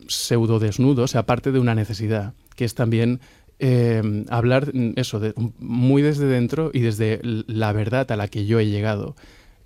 pseudo 0.06 0.60
desnudo, 0.60 1.02
o 1.02 1.08
sea, 1.08 1.26
parte 1.26 1.50
de 1.50 1.58
una 1.58 1.74
necesidad, 1.74 2.34
que 2.54 2.64
es 2.64 2.74
también 2.74 3.20
eh, 3.58 4.24
hablar 4.28 4.72
eso, 4.96 5.20
de, 5.20 5.34
muy 5.58 6.02
desde 6.02 6.26
dentro 6.26 6.70
y 6.72 6.80
desde 6.80 7.20
la 7.22 7.72
verdad 7.72 8.10
a 8.12 8.16
la 8.16 8.28
que 8.28 8.46
yo 8.46 8.58
he 8.58 8.66
llegado 8.66 9.14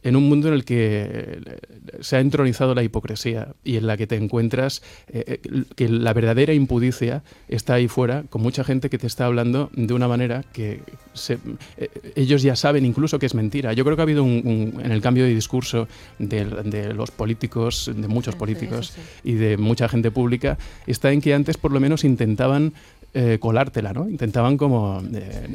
en 0.03 0.17
un 0.17 0.29
mundo 0.29 0.49
en 0.49 0.55
el 0.55 0.65
que 0.65 1.07
eh, 1.11 1.59
se 2.01 2.17
ha 2.17 2.21
entronizado 2.21 2.75
la 2.75 2.83
hipocresía 2.83 3.55
y 3.65 3.77
en 3.77 3.87
la 3.87 3.97
que 3.97 4.07
te 4.07 4.17
encuentras 4.17 4.83
eh, 5.09 5.41
eh, 5.43 5.65
que 5.75 5.89
la 5.89 6.13
verdadera 6.13 6.55
impudicia 6.55 7.23
está 7.49 7.75
ahí 7.75 7.89
fuera, 7.89 8.25
con 8.31 8.43
mucha 8.43 8.65
gente 8.65 8.91
que 8.91 8.99
te 8.99 9.07
está 9.07 9.27
hablando 9.27 9.71
de 9.75 9.93
una 9.95 10.09
manera 10.09 10.45
que 10.53 10.83
ellos 12.15 12.43
ya 12.43 12.55
saben 12.55 12.85
incluso 12.85 13.19
que 13.19 13.27
es 13.27 13.35
mentira. 13.35 13.73
Yo 13.73 13.85
creo 13.85 13.97
que 13.97 14.03
ha 14.03 14.05
habido 14.05 14.23
un, 14.23 14.81
en 14.83 14.93
el 14.93 15.01
cambio 15.01 15.25
de 15.25 15.35
discurso 15.35 15.89
de, 16.19 16.95
los 16.95 17.11
políticos, 17.11 17.91
de 17.95 18.09
muchos 18.09 18.37
políticos 18.37 18.95
y 19.25 19.35
de 19.35 19.57
mucha 19.57 19.89
gente 19.89 20.11
pública, 20.11 20.59
está 20.87 21.13
en 21.13 21.21
que 21.21 21.35
antes 21.35 21.57
por 21.57 21.73
lo 21.73 21.81
menos 21.81 22.05
intentaban 22.05 22.73
colártela, 23.41 23.93
¿no? 23.93 24.09
Intentaban 24.09 24.57
como 24.57 25.03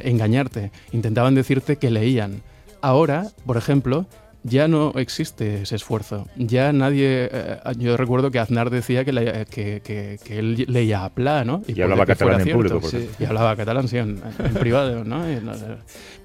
engañarte, 0.00 0.70
intentaban 0.92 1.34
decirte 1.34 1.76
que 1.76 1.90
leían. 1.90 2.42
Ahora, 2.82 3.28
por 3.46 3.56
ejemplo, 3.56 4.06
ya 4.44 4.68
no 4.68 4.92
existe 4.96 5.62
ese 5.62 5.74
esfuerzo. 5.74 6.28
Ya 6.36 6.72
nadie. 6.72 7.28
Eh, 7.32 7.58
yo 7.78 7.96
recuerdo 7.96 8.30
que 8.30 8.38
Aznar 8.38 8.68
decía 8.68 9.04
que, 9.04 9.46
que, 9.50 10.18
que, 10.22 10.38
él 10.38 10.66
leía 10.68 11.04
a 11.04 11.08
Pla, 11.08 11.44
¿no? 11.44 11.62
Y, 11.66 11.80
hablaba 11.80 12.04
catalán 12.04 12.42
en 12.42 12.54
público. 12.54 12.80
Y 13.18 13.24
hablaba 13.24 13.56
catalán, 13.56 13.88
sí, 13.88 13.96
en, 13.96 14.20
privado, 14.60 15.02
¿no? 15.02 15.24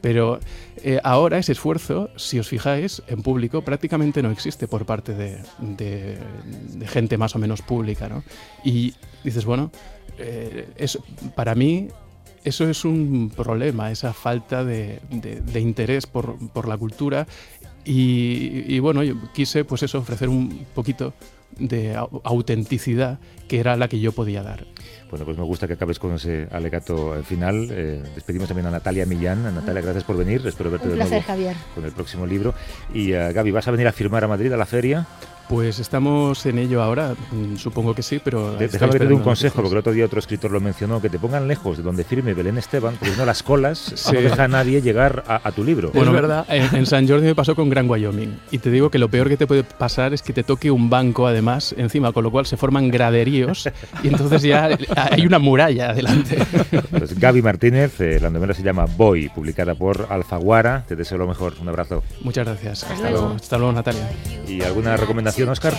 Pero 0.02 0.40
eh, 0.84 1.00
ahora 1.04 1.38
ese 1.38 1.54
esfuerzo, 1.54 2.10
si 2.18 2.40
os 2.40 2.48
fijáis, 2.48 3.02
en 3.08 3.22
público 3.22 3.62
prácticamente 3.64 4.22
no 4.22 4.32
existe 4.32 4.68
por 4.68 4.86
parte 4.86 5.14
de, 5.14 5.38
de, 5.60 6.18
gente 6.88 7.18
más 7.18 7.36
o 7.36 7.40
menos 7.40 7.62
pública, 7.62 8.10
¿no? 8.10 8.24
Y 8.66 8.94
dices, 9.24 9.46
bueno, 9.46 9.72
eh, 10.18 10.68
para 11.36 11.56
mí 11.56 11.88
eso 12.44 12.70
es 12.70 12.86
un 12.86 13.32
problema, 13.36 13.92
esa 13.92 14.14
falta 14.14 14.64
de, 14.64 15.00
de 15.10 15.60
interés 15.60 16.08
por, 16.08 16.38
por, 16.50 16.68
la 16.68 16.78
cultura 16.78 17.28
y, 17.86 18.78
bueno, 18.80 19.04
yo 19.04 19.16
quise 19.34 19.66
pues 19.66 19.84
eso, 19.84 20.00
ofrecer 20.00 20.30
un 20.30 20.66
poquito 20.76 21.14
de 21.58 21.96
autenticidad 22.24 23.20
que 23.48 23.60
era 23.60 23.76
la 23.76 23.88
que 23.88 24.00
yo 24.00 24.12
podía 24.12 24.44
dar. 24.44 24.66
Bueno, 25.10 25.26
pues 25.26 25.38
me 25.38 25.44
gusta 25.44 25.68
que 25.68 25.74
acabes 25.74 25.98
con 25.98 26.14
ese 26.14 26.48
alegato 26.52 27.16
final. 27.24 27.68
Eh, 27.72 28.04
despedimos 28.14 28.48
también 28.48 28.68
a 28.68 28.72
Natalia 28.72 29.08
Millán. 29.08 29.44
Natalia, 29.44 29.82
gracias 29.82 30.04
por 30.04 30.18
venir. 30.18 30.46
Espero 30.46 30.70
verte 30.70 30.88
de 30.88 30.98
nuevo 30.98 31.22
Javier. 31.22 31.56
con 31.74 31.84
el 31.84 31.92
próximo 31.92 32.28
libro. 32.28 32.54
Y 32.94 33.14
uh, 33.14 33.34
Gaby, 33.34 33.50
¿vas 33.50 33.68
a 33.68 33.72
venir 33.72 33.88
a 33.88 33.92
firmar 33.92 34.24
a 34.24 34.28
Madrid 34.28 34.54
a 34.54 34.58
la 34.58 34.68
feria? 34.68 35.08
Pues 35.50 35.80
estamos 35.80 36.46
en 36.46 36.60
ello 36.60 36.84
ahora, 36.84 37.16
mm, 37.32 37.56
supongo 37.56 37.96
que 37.96 38.04
sí, 38.04 38.22
pero... 38.24 38.54
déjame 38.54 38.92
que 38.92 39.00
te 39.00 39.08
dé 39.08 39.14
un 39.16 39.24
consejo, 39.24 39.56
porque 39.56 39.72
el 39.72 39.80
otro 39.80 39.94
día 39.94 40.06
otro 40.06 40.20
escritor 40.20 40.52
lo 40.52 40.62
mencionó, 40.62 41.02
que 41.02 41.10
te 41.10 41.18
pongan 41.18 41.48
lejos 41.48 41.78
de 41.78 41.82
donde 41.82 42.04
firme 42.04 42.36
Belén 42.36 42.60
Esteban, 42.60 42.96
porque 43.00 43.16
no 43.18 43.26
las 43.26 43.42
colas 43.42 43.96
no 44.14 44.22
deja 44.22 44.44
a 44.44 44.48
nadie 44.48 44.80
llegar 44.80 45.24
a, 45.28 45.52
tu 45.52 45.64
libro. 45.64 45.90
Bueno, 45.92 46.12
es 46.12 46.22
verdad, 46.22 46.46
en, 46.50 46.86
San 46.86 47.08
Jordi 47.08 47.26
me 47.26 47.34
pasó 47.34 47.56
con 47.56 47.68
Gran 47.68 47.90
Wyoming, 47.90 48.38
y 48.52 48.60
te 48.60 48.70
digo 48.70 48.92
que 48.92 49.00
lo 49.00 49.10
peor 49.10 49.28
que 49.28 49.38
te 49.38 49.48
puede 49.48 49.64
pasar 49.64 50.14
es 50.14 50.22
que 50.22 50.34
te 50.34 50.44
toque 50.44 50.70
un 50.70 50.88
banco 50.88 51.26
además 51.26 51.74
encima, 51.76 52.12
con 52.12 52.24
lo 52.24 52.30
cual 52.30 52.46
se 52.46 52.56
forman 52.56 52.92
graderíos, 52.92 53.68
y 54.04 54.10
entonces 54.10 54.44
ya 54.44 54.70
hay 54.96 55.26
una 55.26 55.40
muralla 55.40 55.90
adelante. 55.90 56.38
Pues 56.92 57.20
Gaby 57.20 57.42
Martínez, 57.42 58.00
eh, 58.02 58.20
la 58.22 58.30
novela 58.30 58.54
se 58.54 58.62
llama 58.62 58.86
Boy, 58.86 59.30
publicada 59.30 59.74
por 59.74 60.06
Alfaguara, 60.12 60.84
te 60.88 60.96
deseo 60.96 61.18
lo 61.18 61.26
mejor, 61.26 61.56
un 61.60 61.70
abrazo. 61.70 62.04
Muchas 62.22 62.46
gracias, 62.46 62.84
hasta, 62.84 63.10
luego. 63.10 63.34
hasta 63.36 63.58
luego 63.58 63.74
Natalia. 63.74 64.12
¿Y 64.48 64.62
alguna 64.62 64.96
recomendación, 64.96 65.39
Oscar? 65.48 65.74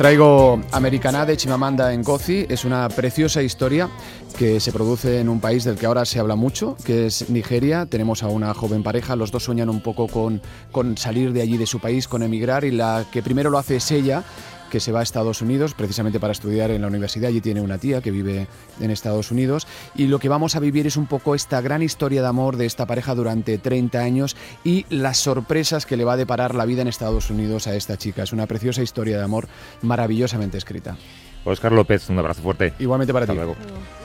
traigo 0.00 0.58
Americana 0.72 1.26
de 1.26 1.36
Chimamanda 1.36 1.94
Ngozi. 1.94 2.46
Es 2.48 2.64
una 2.64 2.88
preciosa 2.88 3.42
historia 3.42 3.90
que 4.38 4.58
se 4.58 4.72
produce 4.72 5.20
en 5.20 5.28
un 5.28 5.40
país 5.40 5.64
del 5.64 5.76
que 5.76 5.84
ahora 5.84 6.06
se 6.06 6.18
habla 6.18 6.36
mucho, 6.36 6.74
que 6.86 7.04
es 7.04 7.28
Nigeria. 7.28 7.84
Tenemos 7.84 8.22
a 8.22 8.28
una 8.28 8.54
joven 8.54 8.82
pareja, 8.82 9.14
los 9.14 9.30
dos 9.30 9.44
sueñan 9.44 9.68
un 9.68 9.82
poco 9.82 10.08
con, 10.08 10.40
con 10.72 10.96
salir 10.96 11.34
de 11.34 11.42
allí, 11.42 11.58
de 11.58 11.66
su 11.66 11.80
país, 11.80 12.08
con 12.08 12.22
emigrar, 12.22 12.64
y 12.64 12.70
la 12.70 13.04
que 13.12 13.22
primero 13.22 13.50
lo 13.50 13.58
hace 13.58 13.76
es 13.76 13.90
ella 13.90 14.24
que 14.70 14.80
se 14.80 14.92
va 14.92 15.00
a 15.00 15.02
Estados 15.02 15.42
Unidos 15.42 15.74
precisamente 15.74 16.18
para 16.18 16.32
estudiar 16.32 16.70
en 16.70 16.80
la 16.80 16.88
universidad. 16.88 17.28
Allí 17.28 17.40
tiene 17.42 17.60
una 17.60 17.76
tía 17.76 18.00
que 18.00 18.10
vive 18.10 18.46
en 18.80 18.90
Estados 18.90 19.30
Unidos. 19.30 19.66
Y 19.94 20.06
lo 20.06 20.18
que 20.18 20.28
vamos 20.30 20.56
a 20.56 20.60
vivir 20.60 20.86
es 20.86 20.96
un 20.96 21.06
poco 21.06 21.34
esta 21.34 21.60
gran 21.60 21.82
historia 21.82 22.22
de 22.22 22.28
amor 22.28 22.56
de 22.56 22.66
esta 22.66 22.86
pareja 22.86 23.14
durante 23.14 23.58
30 23.58 23.98
años 23.98 24.36
y 24.64 24.86
las 24.88 25.18
sorpresas 25.18 25.84
que 25.84 25.96
le 25.96 26.04
va 26.04 26.14
a 26.14 26.16
deparar 26.16 26.54
la 26.54 26.64
vida 26.64 26.82
en 26.82 26.88
Estados 26.88 27.28
Unidos 27.30 27.66
a 27.66 27.74
esta 27.74 27.98
chica. 27.98 28.22
Es 28.22 28.32
una 28.32 28.46
preciosa 28.46 28.82
historia 28.82 29.18
de 29.18 29.24
amor 29.24 29.48
maravillosamente 29.82 30.56
escrita. 30.58 30.96
Oscar 31.44 31.72
López, 31.72 32.08
un 32.10 32.18
abrazo 32.18 32.42
fuerte. 32.42 32.74
Igualmente 32.78 33.12
para 33.12 33.24
Hasta 33.24 33.32
ti. 33.32 33.36
luego. 33.36 33.56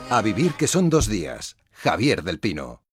A 0.09 0.21
vivir 0.21 0.53
que 0.53 0.67
son 0.67 0.89
dos 0.89 1.07
días. 1.07 1.55
Javier 1.71 2.23
del 2.23 2.39
Pino. 2.39 2.84